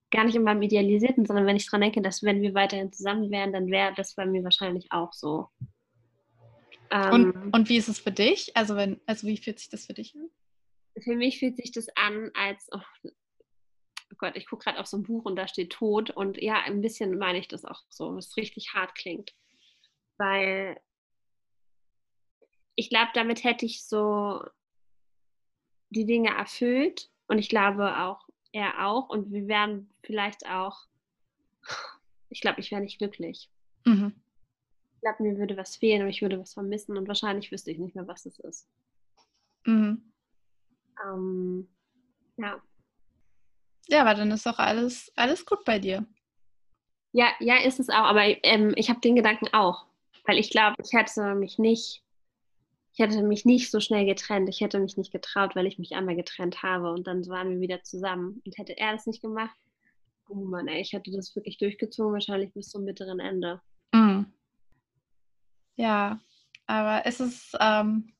gar 0.09 0.23
nicht 0.23 0.35
in 0.35 0.43
meinem 0.43 0.63
Idealisierten, 0.63 1.27
sondern 1.27 1.45
wenn 1.45 1.55
ich 1.55 1.67
daran 1.67 1.81
denke, 1.81 2.01
dass 2.01 2.23
wenn 2.23 2.41
wir 2.41 2.55
weiterhin 2.55 2.91
zusammen 2.91 3.29
wären, 3.29 3.53
dann 3.53 3.67
wäre 3.67 3.93
das 3.95 4.15
bei 4.15 4.25
mir 4.25 4.43
wahrscheinlich 4.43 4.91
auch 4.91 5.13
so. 5.13 5.49
Ähm, 6.89 7.11
und, 7.13 7.53
und 7.53 7.69
wie 7.69 7.77
ist 7.77 7.89
es 7.89 7.99
für 7.99 8.11
dich? 8.11 8.57
Also, 8.57 8.75
wenn, 8.75 8.99
also 9.05 9.27
wie 9.27 9.37
fühlt 9.37 9.59
sich 9.59 9.69
das 9.69 9.85
für 9.85 9.93
dich 9.93 10.15
an? 10.15 10.31
Für 11.03 11.15
mich 11.15 11.39
fühlt 11.39 11.57
sich 11.57 11.71
das 11.71 11.87
an, 11.95 12.31
als, 12.33 12.67
oh, 12.71 12.81
oh 13.03 14.15
Gott, 14.17 14.35
ich 14.35 14.47
gucke 14.47 14.65
gerade 14.65 14.79
auf 14.79 14.87
so 14.87 14.97
ein 14.97 15.03
Buch 15.03 15.25
und 15.25 15.35
da 15.35 15.47
steht 15.47 15.71
Tod. 15.71 16.09
Und 16.11 16.41
ja, 16.41 16.61
ein 16.61 16.81
bisschen 16.81 17.17
meine 17.17 17.39
ich 17.39 17.47
das 17.47 17.65
auch 17.65 17.83
so, 17.89 18.15
was 18.15 18.37
richtig 18.37 18.73
hart 18.73 18.95
klingt. 18.95 19.33
Weil 20.17 20.79
ich 22.75 22.89
glaube, 22.89 23.11
damit 23.13 23.43
hätte 23.43 23.65
ich 23.65 23.83
so 23.83 24.43
die 25.89 26.05
Dinge 26.05 26.29
erfüllt. 26.29 27.09
Und 27.27 27.37
ich 27.39 27.49
glaube 27.49 27.97
auch, 27.99 28.27
er 28.51 28.87
auch. 28.87 29.09
Und 29.09 29.31
wir 29.31 29.47
wären 29.47 29.93
vielleicht 30.03 30.45
auch, 30.47 30.87
ich 32.29 32.41
glaube, 32.41 32.59
ich 32.59 32.71
wäre 32.71 32.81
nicht 32.81 32.97
glücklich. 32.97 33.49
Mhm. 33.85 34.13
Ich 34.95 35.01
glaube, 35.01 35.23
mir 35.23 35.37
würde 35.37 35.57
was 35.57 35.75
fehlen 35.75 36.03
und 36.03 36.09
ich 36.09 36.21
würde 36.21 36.39
was 36.39 36.53
vermissen 36.53 36.97
und 36.97 37.07
wahrscheinlich 37.07 37.51
wüsste 37.51 37.71
ich 37.71 37.79
nicht 37.79 37.95
mehr, 37.95 38.07
was 38.07 38.25
es 38.25 38.39
ist. 38.39 38.67
Mhm. 39.65 40.10
Ähm, 41.05 41.67
ja. 42.37 42.61
Ja, 43.87 44.01
aber 44.01 44.15
dann 44.15 44.31
ist 44.31 44.45
doch 44.45 44.59
alles, 44.59 45.11
alles 45.15 45.45
gut 45.45 45.65
bei 45.65 45.79
dir. 45.79 46.05
Ja, 47.11 47.29
ja, 47.39 47.57
ist 47.57 47.79
es 47.79 47.89
auch. 47.89 48.05
Aber 48.05 48.23
ähm, 48.43 48.73
ich 48.77 48.89
habe 48.89 49.01
den 49.01 49.15
Gedanken 49.15 49.47
auch. 49.53 49.85
Weil 50.25 50.37
ich 50.37 50.49
glaube, 50.49 50.75
ich 50.83 50.93
hätte 50.93 51.35
mich 51.35 51.57
nicht, 51.57 52.03
ich 52.93 52.99
hätte 52.99 53.21
mich 53.23 53.43
nicht 53.43 53.71
so 53.71 53.79
schnell 53.79 54.05
getrennt. 54.05 54.47
Ich 54.49 54.61
hätte 54.61 54.79
mich 54.79 54.97
nicht 54.97 55.11
getraut, 55.11 55.55
weil 55.55 55.65
ich 55.65 55.79
mich 55.79 55.93
einmal 55.93 56.15
getrennt 56.15 56.63
habe. 56.63 56.91
Und 56.91 57.07
dann 57.07 57.27
waren 57.27 57.49
wir 57.49 57.59
wieder 57.59 57.83
zusammen. 57.83 58.41
Und 58.45 58.57
hätte 58.57 58.77
er 58.77 58.93
das 58.93 59.07
nicht 59.07 59.21
gemacht, 59.21 59.57
oh 60.29 60.35
Mann, 60.35 60.67
ey, 60.67 60.81
ich 60.81 60.93
hätte 60.93 61.11
das 61.11 61.35
wirklich 61.35 61.57
durchgezogen, 61.57 62.13
wahrscheinlich 62.13 62.53
bis 62.53 62.69
zum 62.69 62.85
bitteren 62.85 63.19
Ende. 63.19 63.61
Mhm. 63.93 64.31
Ja, 65.75 66.19
aber 66.67 67.05
es 67.05 67.19
ist, 67.19 67.57
ähm, 67.59 68.13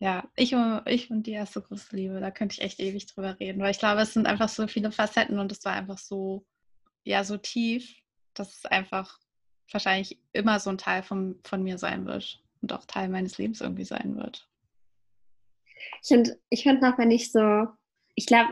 ja, 0.00 0.28
ich 0.36 0.54
und, 0.54 0.82
ich 0.86 1.10
und 1.10 1.26
die 1.26 1.32
erste 1.32 1.62
große 1.62 1.94
Liebe, 1.96 2.20
da 2.20 2.30
könnte 2.30 2.54
ich 2.54 2.62
echt 2.62 2.80
ewig 2.80 3.06
drüber 3.06 3.38
reden, 3.38 3.60
weil 3.60 3.70
ich 3.70 3.78
glaube, 3.78 4.02
es 4.02 4.12
sind 4.12 4.26
einfach 4.26 4.48
so 4.48 4.66
viele 4.66 4.90
Facetten 4.90 5.38
und 5.38 5.52
es 5.52 5.64
war 5.64 5.72
einfach 5.72 5.98
so, 5.98 6.44
ja, 7.04 7.24
so 7.24 7.36
tief, 7.36 7.94
dass 8.34 8.56
es 8.56 8.66
einfach 8.66 9.18
wahrscheinlich 9.70 10.20
immer 10.32 10.60
so 10.60 10.70
ein 10.70 10.78
Teil 10.78 11.02
von, 11.02 11.38
von 11.44 11.62
mir 11.62 11.78
sein 11.78 12.06
wird 12.06 12.42
und 12.60 12.72
auch 12.72 12.84
Teil 12.84 13.08
meines 13.08 13.38
Lebens 13.38 13.60
irgendwie 13.60 13.84
sein 13.84 14.16
wird. 14.16 14.48
Ich 16.02 16.08
finde 16.08 16.38
ich 16.50 16.62
find 16.62 16.82
noch, 16.82 16.98
wenn 16.98 17.10
ich 17.10 17.30
so, 17.30 17.66
ich 18.14 18.26
glaube, 18.26 18.50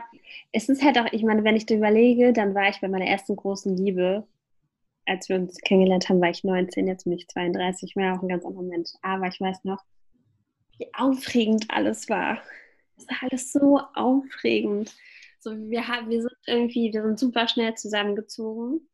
es 0.51 0.69
ist 0.69 0.83
halt 0.83 0.97
auch, 0.97 1.11
ich 1.11 1.23
meine, 1.23 1.43
wenn 1.43 1.55
ich 1.55 1.65
da 1.65 1.75
überlege, 1.75 2.33
dann 2.33 2.55
war 2.55 2.69
ich 2.69 2.79
bei 2.79 2.87
meiner 2.87 3.05
ersten 3.05 3.35
großen 3.35 3.75
Liebe, 3.75 4.27
als 5.05 5.29
wir 5.29 5.35
uns 5.35 5.57
kennengelernt 5.59 6.09
haben, 6.09 6.21
war 6.21 6.29
ich 6.29 6.43
19, 6.43 6.87
jetzt 6.87 7.03
bin 7.03 7.13
ich 7.13 7.27
32, 7.27 7.95
war 7.95 8.17
auch 8.17 8.21
ein 8.21 8.29
ganz 8.29 8.45
anderer 8.45 8.63
Mensch. 8.63 8.91
Aber 9.01 9.27
ich 9.27 9.39
weiß 9.39 9.63
noch, 9.63 9.83
wie 10.83 10.93
aufregend 10.93 11.65
alles 11.69 12.09
war. 12.09 12.41
Es 12.97 13.07
war 13.07 13.17
alles 13.21 13.51
so 13.51 13.79
aufregend. 13.93 14.93
So, 15.39 15.51
wir, 15.69 15.87
haben, 15.87 16.09
wir 16.09 16.21
sind 16.21 16.33
irgendwie, 16.47 16.93
wir 16.93 17.03
sind 17.03 17.19
super 17.19 17.47
schnell 17.47 17.75
zusammengezogen. 17.75 18.87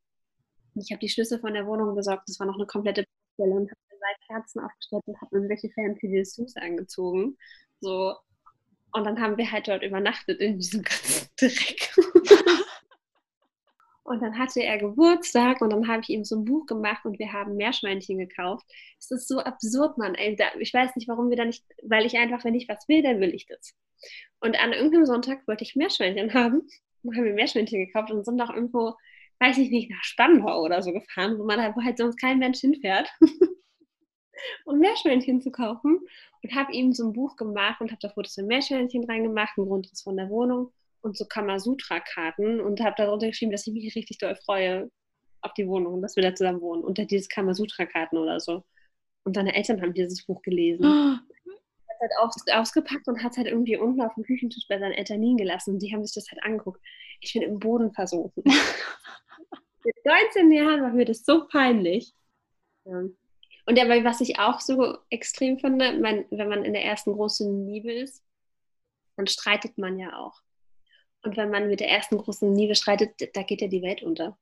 Ich 0.75 0.91
habe 0.91 0.99
die 0.99 1.09
Schlüssel 1.09 1.39
von 1.39 1.53
der 1.53 1.67
Wohnung 1.67 1.95
besorgt. 1.95 2.27
Das 2.27 2.39
war 2.39 2.47
noch 2.47 2.55
eine 2.55 2.65
komplette 2.65 3.05
Stelle 3.33 3.53
und 3.53 3.69
habe 3.69 3.79
zwei 3.89 4.27
Kerzen 4.27 4.59
aufgestellt 4.61 5.03
und 5.05 5.21
habe 5.21 5.35
irgendwelche 5.35 5.69
fancy 5.69 6.09
Dessous 6.09 6.55
angezogen. 6.55 7.37
So. 7.81 8.15
Und 8.91 9.03
dann 9.03 9.19
haben 9.21 9.37
wir 9.37 9.51
halt 9.51 9.67
dort 9.67 9.83
übernachtet 9.83 10.39
in 10.39 10.57
diesem 10.57 10.81
ganzen 10.81 11.27
Dreck. 11.37 11.93
Und 14.09 14.23
dann 14.23 14.39
hatte 14.39 14.63
er 14.63 14.79
Geburtstag 14.79 15.61
und 15.61 15.69
dann 15.69 15.87
habe 15.87 16.01
ich 16.01 16.09
ihm 16.09 16.23
so 16.23 16.35
ein 16.35 16.43
Buch 16.43 16.65
gemacht 16.65 17.05
und 17.05 17.19
wir 17.19 17.31
haben 17.31 17.57
Meerschweinchen 17.57 18.17
gekauft. 18.17 18.65
Es 18.97 19.11
ist 19.11 19.27
so 19.27 19.37
absurd, 19.37 19.99
Mann. 19.99 20.15
Ich 20.17 20.73
weiß 20.73 20.95
nicht, 20.95 21.07
warum 21.07 21.29
wir 21.29 21.37
da 21.37 21.45
nicht, 21.45 21.63
weil 21.83 22.07
ich 22.07 22.17
einfach, 22.17 22.43
wenn 22.43 22.55
ich 22.55 22.67
was 22.67 22.87
will, 22.87 23.03
dann 23.03 23.19
will 23.19 23.35
ich 23.35 23.45
das. 23.45 23.75
Und 24.39 24.59
an 24.59 24.73
irgendeinem 24.73 25.05
Sonntag 25.05 25.47
wollte 25.47 25.63
ich 25.63 25.75
Meerschweinchen 25.75 26.33
haben. 26.33 26.67
Dann 27.03 27.17
haben 27.17 27.23
wir 27.23 27.33
Meerschweinchen 27.35 27.85
gekauft 27.85 28.09
und 28.09 28.25
sind 28.25 28.41
auch 28.41 28.49
irgendwo, 28.49 28.95
weiß 29.41 29.59
ich 29.59 29.69
nicht, 29.69 29.91
nach 29.91 30.03
Spandau 30.03 30.63
oder 30.63 30.81
so 30.81 30.91
gefahren, 30.91 31.37
wo 31.37 31.45
man 31.45 31.61
halt, 31.61 31.75
wo 31.75 31.83
halt 31.83 31.99
sonst 31.99 32.19
kein 32.19 32.39
Mensch 32.39 32.61
hinfährt. 32.61 33.07
um 34.65 34.79
Meerschweinchen 34.79 35.39
zu 35.39 35.51
kaufen 35.51 35.99
und 36.41 36.55
habe 36.55 36.73
ihm 36.73 36.93
so 36.93 37.05
ein 37.05 37.13
Buch 37.13 37.35
gemacht 37.35 37.79
und 37.79 37.91
habe 37.91 37.99
da 38.01 38.09
Fotos 38.09 38.33
von 38.33 38.47
Meerschweinchen 38.47 39.03
reingemacht, 39.03 39.55
ein 39.55 39.67
Grundriss 39.67 40.01
von 40.01 40.17
der 40.17 40.29
Wohnung 40.29 40.71
und 41.01 41.17
so 41.17 41.25
Kamasutra-Karten 41.25 42.59
und 42.59 42.81
habe 42.81 42.95
darunter 42.97 43.27
geschrieben, 43.27 43.51
dass 43.51 43.67
ich 43.67 43.73
mich 43.73 43.95
richtig 43.95 44.17
doll 44.17 44.35
freue 44.35 44.89
auf 45.41 45.53
die 45.53 45.67
Wohnung 45.67 46.01
dass 46.01 46.15
wir 46.15 46.23
da 46.23 46.35
zusammen 46.35 46.61
wohnen. 46.61 46.83
Unter 46.83 47.05
dieses 47.05 47.29
Kamasutra-Karten 47.29 48.17
oder 48.17 48.39
so. 48.39 48.63
Und 49.23 49.35
seine 49.35 49.55
Eltern 49.55 49.81
haben 49.81 49.93
dieses 49.93 50.25
Buch 50.25 50.41
gelesen. 50.41 50.85
Oh. 50.85 51.15
Hat 51.15 51.99
halt 52.01 52.11
aus, 52.19 52.35
ausgepackt 52.51 53.07
und 53.07 53.23
hat 53.23 53.31
es 53.31 53.37
halt 53.37 53.47
irgendwie 53.47 53.77
unten 53.77 54.01
auf 54.01 54.13
dem 54.15 54.23
Küchentisch 54.23 54.67
bei 54.67 54.79
seinen 54.79 54.93
Eltern 54.93 55.21
liegen 55.21 55.37
gelassen. 55.37 55.73
Und 55.73 55.79
die 55.79 55.93
haben 55.93 56.03
sich 56.05 56.15
das 56.15 56.31
halt 56.31 56.43
angeguckt. 56.43 56.81
Ich 57.21 57.33
bin 57.33 57.41
im 57.41 57.59
Boden 57.59 57.91
versunken. 57.93 58.43
Mit 59.83 59.95
19 60.05 60.51
Jahren 60.51 60.81
war 60.81 60.91
mir 60.91 61.05
das 61.05 61.25
so 61.25 61.47
peinlich. 61.47 62.13
Ja. 62.85 63.03
Und 63.65 63.77
dabei, 63.77 64.03
was 64.03 64.21
ich 64.21 64.39
auch 64.39 64.59
so 64.61 64.97
extrem 65.09 65.59
finde, 65.59 65.99
man, 65.99 66.25
wenn 66.31 66.49
man 66.49 66.65
in 66.65 66.73
der 66.73 66.83
ersten 66.83 67.13
großen 67.13 67.67
Liebe 67.67 67.93
ist, 67.93 68.23
dann 69.15 69.27
streitet 69.27 69.77
man 69.77 69.99
ja 69.99 70.17
auch. 70.17 70.41
Und 71.21 71.37
wenn 71.37 71.49
man 71.49 71.67
mit 71.67 71.79
der 71.79 71.89
ersten 71.89 72.17
großen 72.17 72.55
Liebe 72.55 72.75
streitet, 72.75 73.35
da 73.35 73.43
geht 73.43 73.61
ja 73.61 73.67
die 73.67 73.81
Welt 73.81 74.03
unter. 74.03 74.37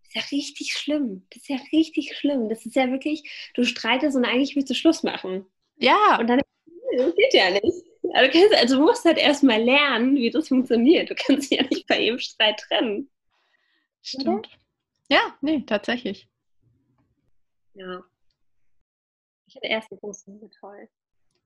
Das 0.00 0.08
ist 0.08 0.14
ja 0.14 0.36
richtig 0.38 0.72
schlimm. 0.72 1.26
Das 1.30 1.42
ist 1.42 1.48
ja 1.48 1.58
richtig 1.72 2.16
schlimm. 2.16 2.48
Das 2.48 2.64
ist 2.64 2.76
ja 2.76 2.90
wirklich, 2.90 3.50
du 3.54 3.64
streitest 3.64 4.16
und 4.16 4.24
eigentlich 4.24 4.56
willst 4.56 4.70
du 4.70 4.74
Schluss 4.74 5.02
machen. 5.02 5.46
Ja. 5.76 6.18
Und 6.18 6.28
dann, 6.28 6.40
das 6.96 7.14
geht 7.14 7.34
ja 7.34 7.50
nicht. 7.50 7.84
Also 8.14 8.32
du, 8.32 8.38
kannst, 8.38 8.54
also 8.54 8.76
du 8.76 8.82
musst 8.82 9.04
halt 9.04 9.18
erstmal 9.18 9.62
lernen, 9.62 10.16
wie 10.16 10.30
das 10.30 10.48
funktioniert. 10.48 11.10
Du 11.10 11.14
kannst 11.14 11.52
ja 11.52 11.62
nicht 11.62 11.86
bei 11.86 12.00
jedem 12.00 12.18
Streit 12.18 12.58
trennen. 12.60 13.10
Stimmt. 14.02 14.46
Oder? 14.46 14.58
Ja, 15.10 15.36
nee, 15.40 15.62
tatsächlich. 15.66 16.28
Ja. 17.74 18.02
Ich 19.46 19.54
finde 19.54 19.68
erste 19.68 19.96
große 19.96 20.30
Liebe 20.30 20.50
toll. 20.58 20.88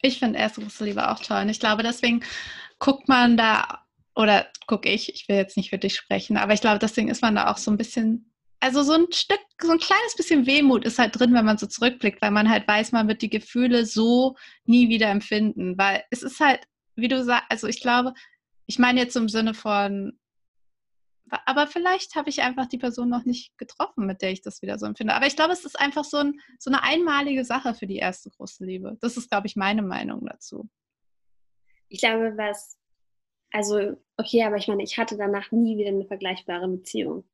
Ich 0.02 0.18
finde 0.18 0.38
erste 0.38 0.60
große 0.60 0.84
Liebe 0.84 1.10
auch 1.10 1.20
toll. 1.20 1.42
Und 1.42 1.48
ich 1.48 1.60
glaube, 1.60 1.82
deswegen 1.82 2.24
guckt 2.78 3.08
man 3.08 3.36
da 3.36 3.84
oder 4.14 4.46
gucke 4.66 4.88
ich, 4.88 5.14
ich 5.14 5.28
will 5.28 5.36
jetzt 5.36 5.56
nicht 5.56 5.70
für 5.70 5.78
dich 5.78 5.94
sprechen, 5.94 6.36
aber 6.36 6.52
ich 6.52 6.60
glaube, 6.60 6.78
deswegen 6.78 7.08
ist 7.08 7.22
man 7.22 7.34
da 7.34 7.50
auch 7.50 7.56
so 7.56 7.70
ein 7.70 7.78
bisschen, 7.78 8.32
also 8.60 8.82
so 8.82 8.92
ein 8.92 9.06
Stück, 9.12 9.40
so 9.60 9.72
ein 9.72 9.78
kleines 9.78 10.14
bisschen 10.16 10.46
Wehmut 10.46 10.84
ist 10.84 10.98
halt 10.98 11.18
drin, 11.18 11.34
wenn 11.34 11.44
man 11.44 11.58
so 11.58 11.66
zurückblickt, 11.66 12.20
weil 12.22 12.30
man 12.30 12.48
halt 12.48 12.68
weiß, 12.68 12.92
man 12.92 13.08
wird 13.08 13.22
die 13.22 13.30
Gefühle 13.30 13.86
so 13.86 14.36
nie 14.64 14.88
wieder 14.88 15.08
empfinden, 15.08 15.78
weil 15.78 16.04
es 16.10 16.22
ist 16.22 16.40
halt, 16.40 16.60
wie 16.94 17.08
du 17.08 17.24
sagst, 17.24 17.46
also 17.48 17.66
ich 17.66 17.80
glaube, 17.80 18.12
ich 18.66 18.78
meine 18.78 19.00
jetzt 19.00 19.16
im 19.16 19.28
Sinne 19.28 19.54
von, 19.54 20.18
aber 21.46 21.66
vielleicht 21.66 22.14
habe 22.14 22.28
ich 22.28 22.42
einfach 22.42 22.66
die 22.66 22.78
Person 22.78 23.08
noch 23.08 23.24
nicht 23.24 23.56
getroffen, 23.56 24.06
mit 24.06 24.20
der 24.20 24.32
ich 24.32 24.42
das 24.42 24.60
wieder 24.60 24.78
so 24.78 24.84
empfinde. 24.84 25.14
Aber 25.14 25.26
ich 25.26 25.34
glaube, 25.34 25.52
es 25.52 25.64
ist 25.64 25.80
einfach 25.80 26.04
so, 26.04 26.18
ein, 26.18 26.38
so 26.58 26.70
eine 26.70 26.82
einmalige 26.82 27.44
Sache 27.44 27.74
für 27.74 27.86
die 27.86 27.96
erste 27.96 28.30
große 28.30 28.64
Liebe. 28.64 28.98
Das 29.00 29.16
ist, 29.16 29.30
glaube 29.30 29.46
ich, 29.46 29.56
meine 29.56 29.82
Meinung 29.82 30.26
dazu. 30.26 30.68
Ich 31.88 32.00
glaube, 32.00 32.34
was 32.36 32.76
also, 33.52 33.96
okay, 34.16 34.42
aber 34.44 34.56
ich 34.56 34.68
meine, 34.68 34.82
ich 34.82 34.98
hatte 34.98 35.16
danach 35.16 35.52
nie 35.52 35.76
wieder 35.76 35.90
eine 35.90 36.06
vergleichbare 36.06 36.66
Beziehung. 36.68 37.24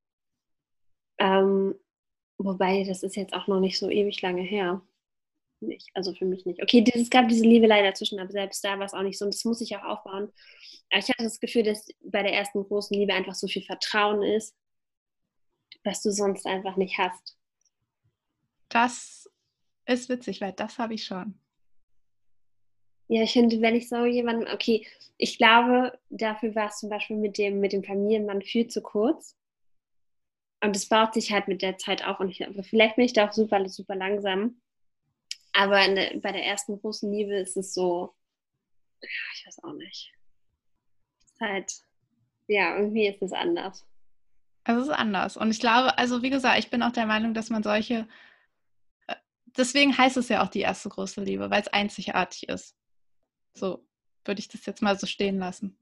Ähm, 1.19 1.75
wobei, 2.39 2.85
das 2.85 3.03
ist 3.03 3.17
jetzt 3.17 3.35
auch 3.35 3.47
noch 3.47 3.61
nicht 3.61 3.79
so 3.79 3.89
ewig 3.89 4.21
lange 4.23 4.43
her. 4.43 4.83
Nicht, 5.61 5.91
also 5.95 6.15
für 6.15 6.25
mich 6.25 6.47
nicht. 6.47 6.63
Okay, 6.63 6.85
es 6.95 7.11
gab 7.11 7.29
diese 7.29 7.45
Liebelei 7.45 7.83
dazwischen, 7.83 8.21
aber 8.21 8.31
selbst 8.31 8.65
da 8.65 8.79
war 8.79 8.87
es 8.87 8.95
auch 8.95 9.03
nicht 9.03 9.19
so. 9.19 9.25
Und 9.25 9.35
das 9.35 9.45
muss 9.45 9.61
ich 9.61 9.77
auch 9.77 9.85
aufbauen. 9.85 10.33
Aber 10.91 11.01
ich 11.01 11.09
hatte 11.09 11.25
das 11.25 11.41
Gefühl, 11.41 11.65
dass 11.65 11.89
bei 12.01 12.23
der 12.23 12.33
ersten 12.33 12.65
großen 12.65 12.97
Liebe 12.97 13.13
einfach 13.13 13.35
so 13.35 13.49
viel 13.49 13.63
Vertrauen 13.63 14.23
ist, 14.23 14.57
was 15.85 16.03
du 16.03 16.11
sonst 16.11 16.47
einfach 16.47 16.77
nicht 16.77 16.99
hast. 16.99 17.37
Das 18.69 19.29
ist 19.87 20.09
witzig, 20.09 20.41
weil 20.41 20.53
das 20.53 20.79
habe 20.79 20.95
ich 20.95 21.05
schon. 21.05 21.41
Ja, 23.09 23.23
ich 23.23 23.33
finde, 23.33 23.61
wenn 23.61 23.75
ich 23.75 23.89
so 23.89 24.05
jemanden, 24.05 24.47
okay, 24.49 24.87
ich 25.17 25.39
glaube, 25.39 25.99
dafür 26.11 26.55
war 26.55 26.69
es 26.69 26.79
zum 26.79 26.91
Beispiel 26.91 27.17
mit 27.17 27.39
dem, 27.39 27.59
mit 27.59 27.73
dem 27.73 27.83
Familienmann 27.83 28.43
viel 28.43 28.69
zu 28.69 28.83
kurz. 28.83 29.37
Und 30.61 30.77
es 30.77 30.89
baut 30.89 31.15
sich 31.15 31.33
halt 31.33 31.49
mit 31.49 31.63
der 31.63 31.79
Zeit 31.79 32.05
auf. 32.05 32.21
Und 32.21 32.31
ich, 32.31 32.47
vielleicht 32.69 32.97
bin 32.97 33.05
ich 33.05 33.13
da 33.13 33.29
auch 33.29 33.33
super, 33.33 33.67
super 33.69 33.95
langsam. 33.95 34.61
Aber 35.53 35.79
der, 35.89 36.19
bei 36.21 36.33
der 36.33 36.45
ersten 36.45 36.81
großen 36.81 37.11
Liebe 37.11 37.35
ist 37.35 37.57
es 37.57 37.75
so, 37.75 38.15
ich 39.01 39.47
weiß 39.47 39.65
auch 39.65 39.73
nicht. 39.75 40.13
Es 41.21 41.33
ist 41.33 41.41
halt, 41.41 41.73
ja, 42.47 42.77
irgendwie 42.77 43.07
ist 43.07 43.23
es 43.23 43.33
anders. 43.33 43.87
Es 44.65 44.77
ist 44.77 44.91
anders. 44.91 45.37
Und 45.37 45.51
ich 45.51 45.61
glaube, 45.61 45.97
also 45.97 46.23
wie 46.23 46.31
gesagt, 46.31 46.59
ich 46.59 46.71
bin 46.71 46.83
auch 46.83 46.93
der 46.93 47.07
Meinung, 47.07 47.35
dass 47.35 47.51
man 47.51 47.63
solche, 47.63 48.07
äh, 49.07 49.15
deswegen 49.47 49.97
heißt 49.97 50.17
es 50.17 50.29
ja 50.29 50.45
auch 50.45 50.49
die 50.49 50.61
erste 50.61 50.91
große 50.91 51.23
Liebe, 51.23 51.51
weil 51.51 51.63
es 51.63 51.69
einzigartig 51.69 52.49
ist. 52.49 52.78
So 53.55 53.85
würde 54.25 54.41
ich 54.41 54.49
das 54.49 54.67
jetzt 54.67 54.83
mal 54.83 54.99
so 54.99 55.07
stehen 55.07 55.39
lassen. 55.39 55.77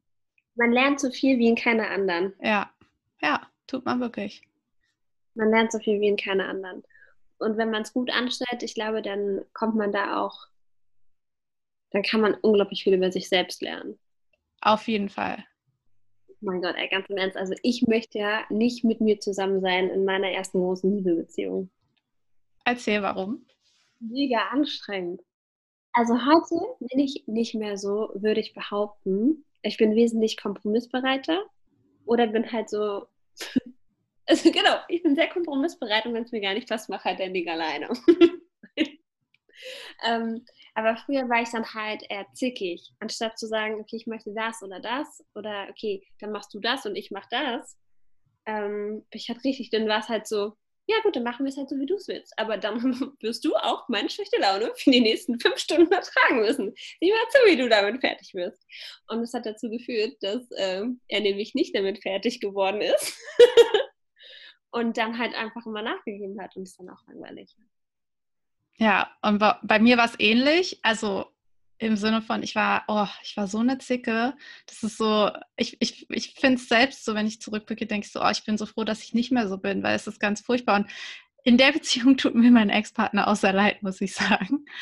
Man 0.54 0.72
lernt 0.72 1.00
so 1.00 1.10
viel 1.10 1.38
wie 1.38 1.48
in 1.48 1.56
keiner 1.56 1.90
anderen. 1.90 2.32
Ja, 2.40 2.70
ja, 3.20 3.46
tut 3.66 3.84
man 3.84 4.00
wirklich. 4.00 4.42
Man 5.34 5.50
lernt 5.50 5.72
so 5.72 5.78
viel 5.78 6.00
wie 6.00 6.08
in 6.08 6.16
keiner 6.16 6.48
anderen. 6.48 6.82
Und 7.38 7.58
wenn 7.58 7.70
man 7.70 7.82
es 7.82 7.92
gut 7.92 8.10
anstellt, 8.10 8.62
ich 8.62 8.74
glaube, 8.74 9.02
dann 9.02 9.44
kommt 9.52 9.76
man 9.76 9.92
da 9.92 10.22
auch, 10.22 10.46
dann 11.90 12.02
kann 12.02 12.20
man 12.22 12.34
unglaublich 12.34 12.82
viel 12.82 12.94
über 12.94 13.12
sich 13.12 13.28
selbst 13.28 13.60
lernen. 13.60 13.98
Auf 14.62 14.88
jeden 14.88 15.10
Fall. 15.10 15.44
Oh 16.28 16.34
mein 16.40 16.62
Gott, 16.62 16.76
ey, 16.76 16.88
ganz 16.88 17.08
im 17.08 17.18
Ernst. 17.18 17.36
Also 17.36 17.54
ich 17.62 17.82
möchte 17.82 18.18
ja 18.18 18.44
nicht 18.48 18.84
mit 18.84 19.00
mir 19.00 19.20
zusammen 19.20 19.60
sein 19.60 19.90
in 19.90 20.04
meiner 20.04 20.30
ersten 20.30 20.58
großen 20.58 20.90
Liebebeziehung. 20.94 21.70
Erzähl 22.64 23.02
warum. 23.02 23.46
Mega 24.00 24.48
anstrengend. 24.50 25.22
Also 25.96 26.14
heute 26.26 26.56
bin 26.78 26.98
ich 26.98 27.24
nicht 27.26 27.54
mehr 27.54 27.78
so, 27.78 28.10
würde 28.14 28.38
ich 28.40 28.52
behaupten. 28.52 29.46
Ich 29.62 29.78
bin 29.78 29.94
wesentlich 29.94 30.36
kompromissbereiter 30.36 31.42
oder 32.04 32.26
bin 32.26 32.52
halt 32.52 32.68
so. 32.70 33.06
Also 34.28 34.50
genau, 34.50 34.74
ich 34.88 35.04
bin 35.04 35.14
sehr 35.14 35.28
kompromissbereit 35.28 36.04
und 36.04 36.12
wenn 36.12 36.24
es 36.24 36.32
mir 36.32 36.40
gar 36.40 36.52
nicht 36.52 36.68
passt, 36.68 36.88
mache 36.88 37.04
halt 37.04 37.20
der 37.20 37.28
Ding 37.28 37.48
alleine. 37.48 37.88
ähm, 40.04 40.44
aber 40.74 40.96
früher 40.96 41.28
war 41.28 41.42
ich 41.42 41.50
dann 41.50 41.72
halt 41.72 42.02
eher 42.10 42.26
zickig. 42.34 42.92
Anstatt 42.98 43.38
zu 43.38 43.46
sagen, 43.46 43.76
okay, 43.76 43.94
ich 43.94 44.08
möchte 44.08 44.34
das 44.34 44.64
oder 44.64 44.80
das 44.80 45.24
oder 45.36 45.68
okay, 45.70 46.04
dann 46.18 46.32
machst 46.32 46.52
du 46.52 46.58
das 46.58 46.86
und 46.86 46.96
ich 46.96 47.12
mach 47.12 47.26
das. 47.30 47.78
Ähm, 48.46 49.06
ich 49.10 49.30
hatte 49.30 49.44
richtig, 49.44 49.70
dann 49.70 49.86
war 49.86 50.00
es 50.00 50.08
halt 50.08 50.26
so, 50.26 50.54
ja 50.88 50.96
gut, 51.02 51.16
dann 51.16 51.24
machen 51.24 51.44
wir 51.44 51.50
es 51.50 51.56
halt 51.56 51.68
so, 51.68 51.78
wie 51.78 51.86
du 51.86 51.96
es 51.96 52.06
willst. 52.06 52.38
Aber 52.38 52.56
dann 52.58 52.80
wirst 53.20 53.44
du 53.44 53.54
auch 53.56 53.88
meine 53.88 54.08
schlechte 54.08 54.40
Laune 54.40 54.72
für 54.76 54.90
die 54.90 55.00
nächsten 55.00 55.38
fünf 55.40 55.58
Stunden 55.58 55.92
ertragen 55.92 56.40
müssen. 56.40 56.72
Sieh 57.00 57.10
mal 57.10 57.28
zu, 57.30 57.38
wie 57.50 57.56
du 57.56 57.68
damit 57.68 58.00
fertig 58.00 58.34
wirst. 58.34 58.64
Und 59.08 59.20
das 59.20 59.34
hat 59.34 59.46
dazu 59.46 59.68
geführt, 59.68 60.16
dass 60.20 60.48
ähm, 60.56 61.00
er 61.08 61.20
nämlich 61.20 61.54
nicht 61.54 61.74
damit 61.74 62.02
fertig 62.02 62.40
geworden 62.40 62.80
ist. 62.80 63.16
und 64.70 64.96
dann 64.96 65.18
halt 65.18 65.34
einfach 65.34 65.66
immer 65.66 65.82
nachgegeben 65.82 66.40
hat 66.40 66.56
und 66.56 66.62
es 66.62 66.76
dann 66.76 66.90
auch 66.90 67.04
langweilig. 67.06 67.56
Ja, 68.78 69.10
und 69.22 69.42
bei 69.62 69.78
mir 69.78 69.96
war 69.96 70.04
es 70.04 70.18
ähnlich. 70.18 70.80
Also 70.82 71.26
im 71.78 71.96
Sinne 71.96 72.22
von, 72.22 72.42
ich 72.42 72.54
war, 72.54 72.84
oh, 72.88 73.06
ich 73.22 73.36
war 73.36 73.46
so 73.46 73.58
eine 73.58 73.78
Zicke. 73.78 74.34
Das 74.66 74.82
ist 74.82 74.96
so, 74.96 75.30
ich, 75.56 75.76
ich, 75.80 76.06
ich 76.10 76.34
finde 76.38 76.56
es 76.56 76.68
selbst 76.68 77.04
so, 77.04 77.14
wenn 77.14 77.26
ich 77.26 77.40
zurückblicke, 77.40 77.86
denke 77.86 78.06
ich 78.06 78.12
so, 78.12 78.22
oh, 78.22 78.30
ich 78.30 78.44
bin 78.44 78.56
so 78.58 78.66
froh, 78.66 78.84
dass 78.84 79.02
ich 79.02 79.14
nicht 79.14 79.32
mehr 79.32 79.48
so 79.48 79.58
bin, 79.58 79.82
weil 79.82 79.94
es 79.96 80.06
ist 80.06 80.20
ganz 80.20 80.40
furchtbar. 80.40 80.76
Und 80.76 80.90
in 81.44 81.58
der 81.58 81.72
Beziehung 81.72 82.16
tut 82.16 82.34
mir 82.34 82.50
mein 82.50 82.70
Ex-Partner 82.70 83.28
außer 83.28 83.52
leid, 83.52 83.82
muss 83.82 84.00
ich 84.00 84.14
sagen. 84.14 84.64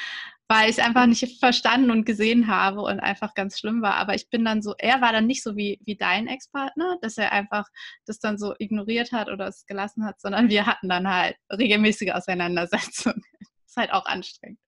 Weil 0.47 0.69
ich 0.69 0.77
es 0.77 0.85
einfach 0.85 1.07
nicht 1.07 1.41
verstanden 1.41 1.91
und 1.91 2.05
gesehen 2.05 2.49
habe 2.49 2.83
und 2.83 3.01
einfach 3.01 3.33
ganz 3.33 3.59
schlimm 3.59 3.81
war. 3.81 3.95
Aber 3.95 4.15
ich 4.15 4.29
bin 4.29 4.45
dann 4.45 4.61
so, 4.61 4.75
er 4.77 5.01
war 5.01 5.11
dann 5.11 5.27
nicht 5.27 5.43
so 5.43 5.57
wie, 5.57 5.81
wie 5.87 5.97
dein 5.97 6.27
Ex-Partner, 6.27 6.99
dass 7.01 7.17
er 7.17 7.33
einfach 7.33 7.67
das 8.05 8.19
dann 8.19 8.37
so 8.37 8.55
ignoriert 8.59 9.11
hat 9.13 9.31
oder 9.31 9.49
es 9.49 9.65
gelassen 9.65 10.05
hat, 10.05 10.21
sondern 10.21 10.51
wir 10.51 10.67
hatten 10.67 10.91
dann 10.91 11.09
halt 11.09 11.37
regelmäßige 11.51 12.13
Auseinandersetzungen 12.13 13.23
ist 13.67 13.77
halt 13.77 13.93
auch 13.93 14.07
anstrengend. 14.07 14.59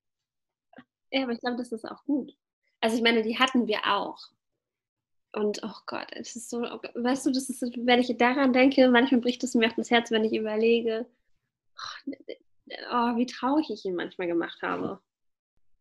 Ja, 1.17 1.23
aber 1.23 1.33
ich 1.33 1.41
glaube, 1.41 1.57
das 1.57 1.73
ist 1.73 1.87
auch 1.87 2.05
gut. 2.05 2.37
Also 2.83 2.99
ich 2.99 3.03
meine, 3.03 3.23
die 3.23 3.39
hatten 3.39 3.67
wir 3.67 3.81
auch. 3.87 4.19
Und 5.33 5.63
oh 5.63 5.79
Gott, 5.87 6.09
es 6.11 6.37
ist 6.37 6.51
so, 6.51 6.61
weißt 6.61 7.25
du, 7.25 7.31
das 7.31 7.49
ist, 7.49 7.63
wenn 7.63 8.01
ich 8.01 8.15
daran 8.19 8.53
denke, 8.53 8.91
manchmal 8.91 9.23
bricht 9.23 9.43
es 9.43 9.55
mir 9.55 9.71
auch 9.71 9.75
das 9.77 9.91
Herz, 9.91 10.11
wenn 10.11 10.25
ich 10.25 10.35
überlege, 10.35 11.07
oh, 11.75 12.13
oh, 12.91 13.17
wie 13.17 13.25
traurig 13.25 13.71
ich 13.71 13.87
ihn 13.87 13.95
manchmal 13.95 14.29
gemacht 14.29 14.61
habe. 14.61 15.01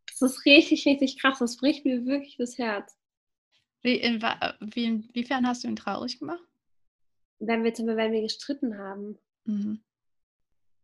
Das 0.07 0.21
ist 0.21 0.45
richtig, 0.45 0.85
richtig 0.85 1.19
krass. 1.19 1.39
Das 1.39 1.57
bricht 1.57 1.83
mir 1.83 2.05
wirklich 2.05 2.37
das 2.37 2.57
Herz. 2.57 2.97
Wie, 3.81 3.95
in, 3.95 4.21
wie, 4.61 4.85
inwiefern 4.85 5.45
hast 5.45 5.65
du 5.65 5.67
ihn 5.67 5.75
traurig 5.75 6.19
gemacht? 6.19 6.43
Wenn 7.39 7.65
wir, 7.65 7.73
wenn 7.73 8.13
wir 8.13 8.21
gestritten 8.21 8.77
haben. 8.77 9.19
Mhm. 9.43 9.81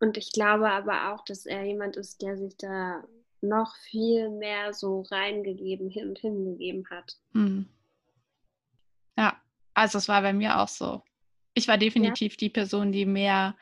Und 0.02 0.18
ich 0.18 0.34
glaube 0.34 0.70
aber 0.70 1.14
auch, 1.14 1.24
dass 1.24 1.46
er 1.46 1.64
jemand 1.64 1.96
ist, 1.96 2.22
der 2.22 2.36
sich 2.36 2.58
da 2.58 3.08
noch 3.42 3.76
viel 3.76 4.30
mehr 4.30 4.74
so 4.74 5.02
reingegeben 5.02 5.90
hin 5.90 6.10
und 6.10 6.20
hingegeben 6.20 6.88
hat. 6.90 7.18
Mhm. 7.34 7.68
Ja, 9.18 9.42
also 9.74 9.98
es 9.98 10.08
war 10.08 10.22
bei 10.22 10.34
mir 10.34 10.60
auch 10.60 10.68
so. 10.68 11.02
Ich 11.54 11.68
war 11.68 11.78
definitiv 11.78 12.34
ja. 12.34 12.38
die 12.38 12.50
Person, 12.50 12.92
die 12.92 13.06
mehr, 13.06 13.56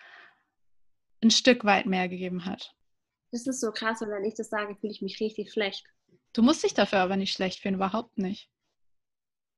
ein 1.21 1.31
Stück 1.31 1.65
weit 1.65 1.85
mehr 1.85 2.07
gegeben 2.07 2.45
hat. 2.45 2.75
Das 3.31 3.45
ist 3.45 3.61
so 3.61 3.71
krass, 3.71 4.01
und 4.01 4.09
wenn 4.09 4.23
ich 4.23 4.35
das 4.35 4.49
sage, 4.49 4.75
fühle 4.75 4.91
ich 4.91 5.01
mich 5.01 5.19
richtig 5.19 5.51
schlecht. 5.51 5.85
Du 6.33 6.41
musst 6.41 6.63
dich 6.63 6.73
dafür 6.73 6.99
aber 6.99 7.17
nicht 7.17 7.33
schlecht 7.33 7.59
fühlen, 7.59 7.75
überhaupt 7.75 8.17
nicht. 8.17 8.49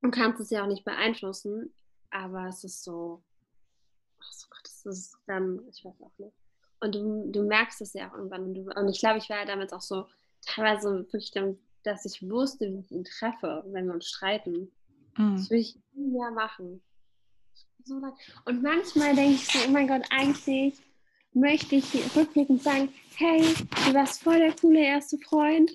Du 0.01 0.09
kannst 0.09 0.41
es 0.41 0.49
ja 0.49 0.63
auch 0.63 0.67
nicht 0.67 0.83
beeinflussen, 0.83 1.73
aber 2.09 2.47
es 2.47 2.63
ist 2.63 2.83
so, 2.83 3.23
ach 4.19 4.31
so 4.33 4.47
Gott, 4.49 4.63
das 4.63 4.85
ist 4.85 5.17
dann, 5.27 5.61
ich 5.69 5.85
weiß 5.85 6.01
auch 6.01 6.17
nicht. 6.17 6.35
Und 6.81 6.95
du, 6.95 7.31
du 7.31 7.43
merkst 7.43 7.81
es 7.81 7.93
ja 7.93 8.09
auch 8.09 8.17
irgendwann. 8.17 8.43
Und, 8.43 8.53
du, 8.55 8.61
und 8.75 8.89
ich 8.89 8.99
glaube, 8.99 9.19
ich 9.19 9.29
war 9.29 9.39
ja 9.39 9.45
damals 9.45 9.71
auch 9.71 9.81
so 9.81 10.07
teilweise 10.45 10.91
wirklich, 10.91 11.31
damit, 11.31 11.59
dass 11.83 12.05
ich 12.05 12.27
wusste, 12.27 12.71
wie 12.71 12.79
ich 12.79 12.91
ihn 12.91 13.03
treffe, 13.03 13.63
wenn 13.67 13.85
wir 13.85 13.93
uns 13.93 14.07
streiten. 14.07 14.71
Mhm. 15.17 15.37
Das 15.37 15.49
will 15.49 15.59
ich 15.59 15.77
nie 15.93 16.11
mehr 16.11 16.31
machen. 16.31 16.81
So 17.83 17.99
und 18.45 18.61
manchmal 18.61 19.15
denke 19.15 19.33
ich 19.33 19.47
so, 19.47 19.59
oh 19.67 19.71
mein 19.71 19.87
Gott, 19.87 20.03
eigentlich 20.11 20.75
möchte 21.33 21.75
ich 21.75 22.15
rückblickend 22.15 22.61
sagen, 22.61 22.89
hey, 23.15 23.41
du 23.85 23.93
warst 23.93 24.21
voll 24.21 24.39
der 24.39 24.55
coole 24.55 24.79
erste 24.79 25.17
Freund. 25.17 25.71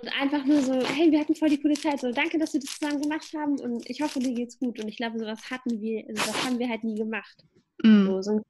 Und 0.00 0.08
einfach 0.18 0.44
nur 0.46 0.62
so, 0.62 0.72
hey, 0.72 1.10
wir 1.10 1.20
hatten 1.20 1.34
voll 1.34 1.50
die 1.50 1.60
coole 1.60 1.74
Zeit. 1.74 2.00
So, 2.00 2.10
danke, 2.12 2.38
dass 2.38 2.54
wir 2.54 2.60
das 2.60 2.78
zusammen 2.78 3.02
gemacht 3.02 3.30
haben 3.36 3.60
und 3.60 3.88
ich 3.90 4.00
hoffe, 4.00 4.20
dir 4.20 4.32
geht's 4.32 4.58
gut. 4.58 4.80
Und 4.80 4.88
ich 4.88 4.96
glaube, 4.96 5.18
sowas 5.18 5.50
hatten 5.50 5.82
wir, 5.82 6.06
also 6.08 6.24
das 6.26 6.44
haben 6.46 6.58
wir 6.58 6.68
halt 6.68 6.82
nie 6.82 6.94
gemacht. 6.94 7.44
Mm. 7.82 8.06
So, 8.06 8.22
so 8.22 8.42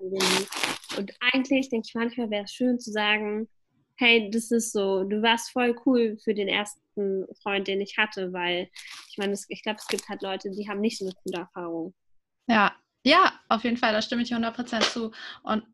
nie. 0.00 0.18
Und 0.98 1.12
eigentlich 1.32 1.68
denke 1.68 1.86
ich 1.88 1.94
manchmal 1.94 2.30
wäre 2.30 2.44
es 2.44 2.52
schön 2.52 2.78
zu 2.78 2.90
sagen, 2.90 3.48
hey, 3.96 4.30
das 4.30 4.50
ist 4.50 4.72
so, 4.72 5.04
du 5.04 5.22
warst 5.22 5.50
voll 5.50 5.76
cool 5.86 6.16
für 6.22 6.34
den 6.34 6.48
ersten 6.48 7.26
Freund, 7.42 7.68
den 7.68 7.80
ich 7.80 7.96
hatte, 7.96 8.32
weil 8.32 8.68
ich 9.10 9.18
meine, 9.18 9.36
ich 9.48 9.62
glaube, 9.62 9.78
es 9.78 9.86
gibt 9.86 10.08
halt 10.08 10.22
Leute, 10.22 10.50
die 10.50 10.68
haben 10.68 10.80
nicht 10.80 10.98
so 10.98 11.04
eine 11.04 11.14
coole 11.22 11.38
Erfahrung. 11.38 11.94
Ja, 12.48 12.74
ja, 13.06 13.32
auf 13.48 13.64
jeden 13.64 13.76
Fall, 13.76 13.92
da 13.92 14.02
stimme 14.02 14.22
ich 14.22 14.32
100% 14.32 14.80
zu. 14.90 15.12
Und 15.42 15.64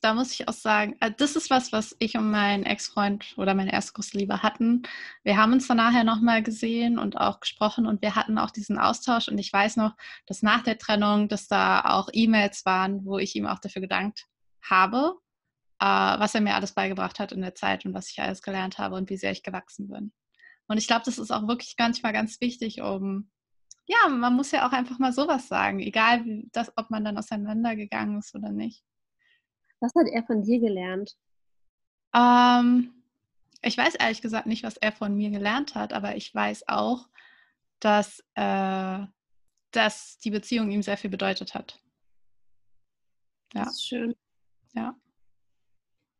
da 0.00 0.14
muss 0.14 0.32
ich 0.32 0.48
auch 0.48 0.54
sagen, 0.54 0.96
äh, 1.00 1.10
das 1.16 1.36
ist 1.36 1.50
was, 1.50 1.72
was 1.72 1.96
ich 1.98 2.16
und 2.16 2.30
mein 2.30 2.64
Ex-Freund 2.64 3.34
oder 3.36 3.54
meine 3.54 3.72
erste 3.72 3.92
große 3.92 4.16
Liebe 4.16 4.42
hatten. 4.42 4.82
Wir 5.22 5.36
haben 5.36 5.52
uns 5.52 5.66
dann 5.68 5.78
nachher 5.78 6.04
nochmal 6.04 6.42
gesehen 6.42 6.98
und 6.98 7.16
auch 7.16 7.40
gesprochen 7.40 7.86
und 7.86 8.02
wir 8.02 8.14
hatten 8.14 8.38
auch 8.38 8.50
diesen 8.50 8.78
Austausch 8.78 9.28
und 9.28 9.38
ich 9.38 9.52
weiß 9.52 9.76
noch, 9.76 9.96
dass 10.26 10.42
nach 10.42 10.62
der 10.62 10.78
Trennung, 10.78 11.28
dass 11.28 11.48
da 11.48 11.80
auch 11.82 12.08
E-Mails 12.12 12.64
waren, 12.66 13.04
wo 13.04 13.18
ich 13.18 13.34
ihm 13.36 13.46
auch 13.46 13.58
dafür 13.58 13.82
gedankt 13.82 14.26
habe, 14.62 15.14
äh, 15.80 15.84
was 15.86 16.34
er 16.34 16.40
mir 16.40 16.54
alles 16.54 16.72
beigebracht 16.72 17.18
hat 17.18 17.32
in 17.32 17.42
der 17.42 17.54
Zeit 17.54 17.84
und 17.84 17.94
was 17.94 18.10
ich 18.10 18.20
alles 18.20 18.42
gelernt 18.42 18.78
habe 18.78 18.96
und 18.96 19.10
wie 19.10 19.16
sehr 19.16 19.32
ich 19.32 19.42
gewachsen 19.42 19.88
bin. 19.88 20.12
Und 20.66 20.78
ich 20.78 20.86
glaube, 20.86 21.02
das 21.04 21.18
ist 21.18 21.30
auch 21.30 21.46
wirklich 21.46 21.74
manchmal 21.78 22.12
ganz 22.12 22.40
wichtig, 22.40 22.80
um 22.80 23.30
ja, 23.86 24.08
man 24.08 24.34
muss 24.34 24.50
ja 24.50 24.66
auch 24.66 24.72
einfach 24.72 24.98
mal 24.98 25.12
sowas 25.12 25.48
sagen, 25.48 25.80
egal 25.80 26.24
das, 26.52 26.72
ob 26.76 26.90
man 26.90 27.04
dann 27.04 27.18
auseinandergegangen 27.18 28.18
ist 28.18 28.34
oder 28.34 28.50
nicht. 28.50 28.82
Was 29.84 29.94
hat 29.94 30.08
er 30.10 30.24
von 30.24 30.42
dir 30.42 30.60
gelernt? 30.60 31.14
Ähm, 32.14 32.94
ich 33.60 33.76
weiß 33.76 33.96
ehrlich 33.96 34.22
gesagt 34.22 34.46
nicht, 34.46 34.62
was 34.62 34.78
er 34.78 34.92
von 34.92 35.14
mir 35.14 35.28
gelernt 35.28 35.74
hat, 35.74 35.92
aber 35.92 36.16
ich 36.16 36.34
weiß 36.34 36.68
auch, 36.68 37.06
dass, 37.80 38.20
äh, 38.34 39.00
dass 39.72 40.16
die 40.20 40.30
Beziehung 40.30 40.70
ihm 40.70 40.82
sehr 40.82 40.96
viel 40.96 41.10
bedeutet 41.10 41.52
hat. 41.52 41.82
Ja. 43.52 43.64
Das 43.64 43.74
ist 43.74 43.86
schön. 43.86 44.16
Ja. 44.72 44.98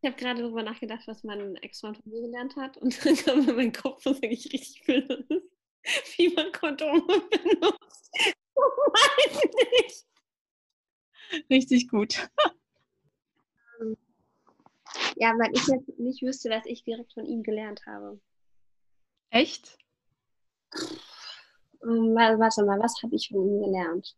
Ich 0.03 0.11
habe 0.11 0.21
gerade 0.21 0.43
darüber 0.43 0.63
nachgedacht, 0.63 1.07
was 1.07 1.25
mein 1.25 1.57
Ex-Freund 1.57 1.97
von 1.97 2.13
mir 2.13 2.21
gelernt 2.21 2.57
hat 2.57 2.77
und 2.77 2.95
dann 3.07 3.17
kam 3.17 3.49
in 3.49 3.57
meinen 3.57 3.73
Kopf, 3.73 4.05
was 4.05 4.23
eigentlich 4.23 4.53
richtig 4.53 4.83
viel 4.83 5.27
ist, 5.31 6.19
wie 6.19 6.35
man 6.35 6.53
Kondome 6.53 7.01
benutzt. 7.01 8.13
Weiß 8.55 9.41
nicht. 9.73 10.07
Richtig 11.49 11.89
gut. 11.89 12.29
Ja, 15.17 15.33
weil 15.39 15.51
ich 15.53 15.67
jetzt 15.67 15.99
nicht 15.99 16.23
wüsste, 16.23 16.51
was 16.51 16.67
ich 16.67 16.85
direkt 16.85 17.13
von 17.13 17.27
ihm 17.27 17.43
gelernt 17.43 17.83
habe. 17.87 18.21
Echt? 19.31 19.79
Ähm, 21.83 22.15
warte 22.15 22.65
mal, 22.65 22.79
was 22.81 23.03
habe 23.03 23.15
ich 23.15 23.29
von 23.29 23.47
ihm 23.47 23.61
gelernt? 23.61 24.17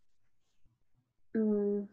Hm. 1.34 1.88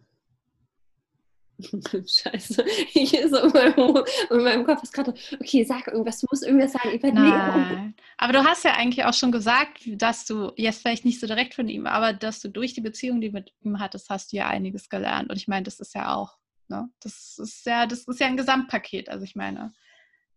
Scheiße. 2.08 2.66
Ich 2.94 3.12
so 3.12 3.38
in 3.38 3.52
meinem, 3.52 4.04
in 4.30 4.44
meinem 4.44 4.66
Kopf 4.66 4.84
ist 4.84 4.94
gerade, 4.94 5.14
okay, 5.40 5.64
sag 5.64 5.88
irgendwas, 5.88 6.20
du 6.20 6.28
musst 6.30 6.46
irgendwas 6.46 6.74
sagen. 6.74 7.00
Nein. 7.14 7.96
Aber 8.18 8.34
du 8.34 8.44
hast 8.44 8.64
ja 8.64 8.74
eigentlich 8.74 9.06
auch 9.06 9.14
schon 9.14 9.32
gesagt, 9.32 9.82
dass 10.02 10.26
du, 10.26 10.52
jetzt 10.56 10.82
vielleicht 10.82 11.06
nicht 11.06 11.20
so 11.20 11.28
direkt 11.28 11.54
von 11.54 11.68
ihm, 11.68 11.86
aber 11.86 12.14
dass 12.14 12.40
du 12.40 12.50
durch 12.50 12.74
die 12.74 12.82
Beziehung, 12.82 13.22
die 13.22 13.30
du 13.30 13.34
mit 13.34 13.54
ihm 13.62 13.80
hattest, 13.80 14.10
hast 14.10 14.32
du 14.32 14.38
ja 14.38 14.48
einiges 14.48 14.90
gelernt. 14.90 15.30
Und 15.30 15.38
ich 15.38 15.48
meine, 15.48 15.64
das 15.64 15.80
ist 15.80 15.96
ja 15.96 16.16
auch 16.16 16.38
Ne? 16.74 16.90
Das 17.02 17.38
ist 17.38 17.66
ja, 17.66 17.86
das 17.86 18.08
ist 18.08 18.20
ja 18.20 18.28
ein 18.28 18.38
Gesamtpaket. 18.38 19.10
Also 19.10 19.24
ich 19.24 19.36
meine, 19.36 19.74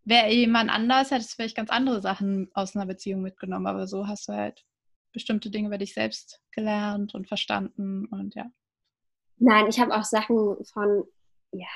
wäre 0.05 0.31
jemand 0.31 0.71
anders, 0.71 1.11
hättest 1.11 1.33
du 1.33 1.37
vielleicht 1.37 1.57
ganz 1.57 1.71
andere 1.71 2.03
Sachen 2.03 2.51
aus 2.53 2.77
einer 2.77 2.87
Beziehung 2.87 3.23
mitgenommen, 3.23 3.67
aber 3.67 3.87
so 3.87 4.07
hast 4.07 4.29
du 4.29 4.35
halt 4.35 4.65
bestimmte 5.13 5.51
Dinge 5.51 5.69
über 5.69 5.79
dich 5.79 5.95
selbst 5.95 6.43
gelernt 6.51 7.15
und 7.15 7.27
verstanden 7.27 8.07
und 8.07 8.35
ja. 8.35 8.51
Nein, 9.39 9.67
ich 9.69 9.81
habe 9.81 9.95
auch 9.95 10.05
Sachen 10.05 10.57
von, 10.73 11.05
ja, 11.53 11.67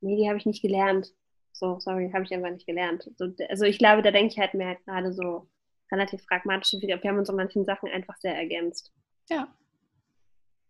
nee, 0.00 0.16
die 0.16 0.28
habe 0.28 0.38
ich 0.38 0.46
nicht 0.46 0.62
gelernt. 0.62 1.08
So, 1.52 1.78
sorry, 1.80 2.10
habe 2.12 2.24
ich 2.24 2.34
einfach 2.34 2.50
nicht 2.50 2.66
gelernt. 2.66 3.10
So, 3.16 3.32
also 3.48 3.64
ich 3.64 3.78
glaube, 3.78 4.02
da 4.02 4.10
denke 4.10 4.32
ich 4.32 4.38
halt 4.38 4.54
mehr 4.54 4.68
halt 4.68 4.84
gerade 4.84 5.12
so, 5.14 5.48
relativ 5.92 6.26
pragmatisch. 6.26 6.72
Wir 6.72 7.00
haben 7.02 7.18
uns 7.18 7.28
in 7.28 7.36
manchen 7.36 7.64
Sachen 7.64 7.88
einfach 7.88 8.16
sehr 8.16 8.36
ergänzt. 8.36 8.92
Ja. 9.30 9.48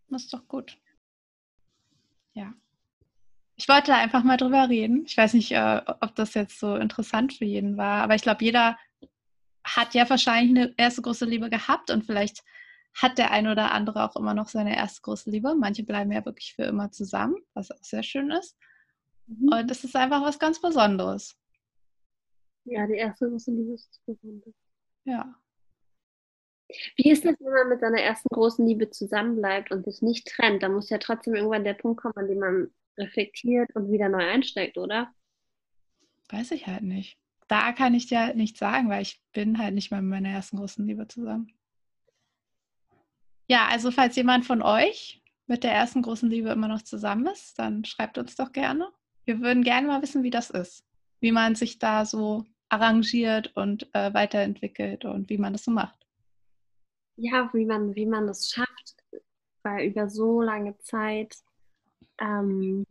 Das 0.09 0.25
ist 0.25 0.35
doch 0.35 0.47
gut. 0.47 0.79
Ja. 2.35 2.53
Ich 3.57 3.69
wollte 3.69 3.95
einfach 3.95 4.25
mal 4.25 4.37
drüber 4.37 4.69
reden. 4.69 5.05
Ich 5.07 5.17
weiß 5.17 5.35
nicht, 5.35 5.53
äh, 5.53 5.81
ob 6.01 6.15
das 6.17 6.35
jetzt 6.35 6.59
so 6.59 6.77
interessant 6.77 7.33
für 7.33 7.45
jeden 7.45 7.77
war, 7.77 8.03
aber 8.03 8.15
ich 8.15 8.23
glaube, 8.23 8.45
jeder 8.45 8.77
hat 9.65 9.95
ja 9.95 10.09
wahrscheinlich 10.11 10.51
eine 10.51 10.75
erste 10.77 11.03
große 11.03 11.25
Liebe 11.25 11.49
gehabt 11.49 11.91
und 11.91 12.05
vielleicht 12.05 12.43
hat 12.95 13.19
der 13.19 13.31
eine 13.31 13.53
oder 13.53 13.73
andere 13.73 14.05
auch 14.05 14.17
immer 14.17 14.35
noch 14.35 14.49
seine 14.49 14.77
erste 14.77 15.03
große 15.03 15.31
Liebe. 15.31 15.55
Manche 15.55 15.85
bleiben 15.85 16.13
ja 16.13 16.25
wirklich 16.25 16.55
für 16.55 16.65
immer 16.65 16.91
zusammen, 16.91 17.37
was 17.55 17.71
auch 17.71 17.83
sehr 17.83 18.03
schön 18.03 18.31
ist. 18.31 18.57
Mhm. 19.27 19.49
Und 19.53 19.71
das 19.71 19.85
ist 19.85 19.97
einfach 19.97 20.23
was 20.23 20.39
ganz 20.39 20.61
Besonderes. 20.61 21.37
Ja, 22.65 22.87
die 22.87 22.95
erste 22.95 23.29
große 23.29 23.51
Liebe 23.51 23.75
ist 23.75 24.01
besonders. 24.07 24.55
Ja. 25.05 25.35
Wie 26.97 27.11
ist 27.11 27.25
das, 27.25 27.35
wenn 27.41 27.53
man 27.53 27.69
mit 27.69 27.81
seiner 27.81 28.01
ersten 28.01 28.29
großen 28.29 28.67
Liebe 28.67 28.91
zusammenbleibt 28.91 29.71
und 29.71 29.85
sich 29.85 30.03
nicht 30.03 30.27
trennt? 30.27 30.63
Da 30.63 30.69
muss 30.69 30.91
ja 30.91 30.99
trotzdem 30.99 31.35
irgendwann 31.35 31.65
der 31.65 31.75
Punkt 31.75 32.01
kommen, 32.01 32.17
an 32.17 32.29
dem 32.29 32.39
man 32.39 32.71
reflektiert 32.99 33.75
und 33.75 33.91
wieder 33.91 34.09
neu 34.09 34.25
einsteigt, 34.25 34.79
oder? 34.79 35.13
Weiß 36.29 36.53
ich 36.53 36.67
halt 36.67 36.83
nicht. 36.83 37.19
Da 37.49 37.73
kann 37.73 37.95
ich 37.95 38.07
dir 38.07 38.21
halt 38.21 38.37
nicht 38.37 38.57
sagen, 38.57 38.89
weil 38.89 39.03
ich 39.03 39.21
bin 39.33 39.59
halt 39.59 39.75
nicht 39.75 39.91
mehr 39.91 40.01
mit 40.01 40.11
meiner 40.11 40.31
ersten 40.31 40.57
großen 40.57 40.87
Liebe 40.87 41.07
zusammen. 41.09 41.53
Ja, 43.47 43.67
also 43.69 43.91
falls 43.91 44.17
jemand 44.17 44.47
von 44.47 44.63
euch 44.63 45.23
mit 45.47 45.65
der 45.65 45.73
ersten 45.73 46.01
großen 46.01 46.31
Liebe 46.31 46.49
immer 46.49 46.69
noch 46.69 46.83
zusammen 46.83 47.27
ist, 47.27 47.59
dann 47.59 47.85
schreibt 47.85 48.17
uns 48.17 48.37
doch 48.37 48.53
gerne. 48.53 48.89
Wir 49.27 49.41
würden 49.41 49.63
gerne 49.63 49.87
mal 49.87 50.03
wissen, 50.03 50.23
wie 50.23 50.31
das 50.31 50.51
ist. 50.51 50.85
Wie 51.21 51.33
man 51.33 51.55
sich 51.55 51.79
da 51.79 52.07
so 52.07 52.45
arrangiert 52.71 53.55
und 53.57 53.95
äh, 53.95 54.13
weiterentwickelt 54.15 55.05
und 55.05 55.29
wie 55.29 55.39
man 55.39 55.53
das 55.53 55.65
so 55.65 55.71
macht. 55.71 56.04
Ja, 57.17 57.51
wie 57.53 57.65
man, 57.65 57.95
wie 57.95 58.07
man 58.07 58.27
das 58.27 58.51
schafft, 58.51 58.97
weil 59.63 59.87
über 59.89 60.09
so 60.09 60.43
lange 60.43 60.77
Zeit 60.79 61.37
ähm, 62.21 62.87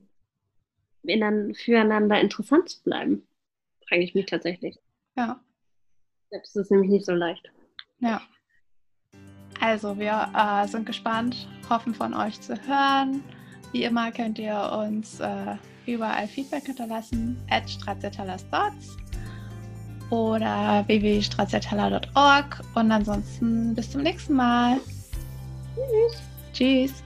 füreinander 1.04 2.20
interessant 2.22 2.70
zu 2.70 2.84
bleiben, 2.84 3.28
frage 3.88 4.04
ich 4.04 4.16
mich 4.16 4.26
tatsächlich. 4.26 4.80
Ja. 5.16 5.42
Selbst 6.30 6.56
ist 6.56 6.64
es 6.64 6.72
nämlich 6.72 6.90
nicht 6.90 7.06
so 7.06 7.14
leicht. 7.14 7.52
Ja. 8.00 8.22
Also, 9.60 9.98
wir 9.98 10.30
äh, 10.36 10.68
sind 10.68 10.86
gespannt, 10.86 11.48
hoffen 11.70 11.94
von 11.94 12.14
euch 12.14 12.42
zu 12.42 12.56
hören. 12.68 13.24
Wie 13.72 13.84
immer 13.84 14.12
könnt 14.12 14.40
ihr 14.40 14.86
uns 14.88 15.20
äh, 15.20 15.56
überall 15.86 16.28
Feedback 16.28 16.66
hinterlassen, 16.66 17.38
at 17.50 17.70
oder 20.14 20.84
www.stracciatala.org 20.86 22.62
und 22.76 22.92
ansonsten 22.92 23.74
bis 23.74 23.90
zum 23.90 24.04
nächsten 24.04 24.36
Mal. 24.36 24.80
Tschüss. 25.74 26.22
Tschüss. 26.54 27.04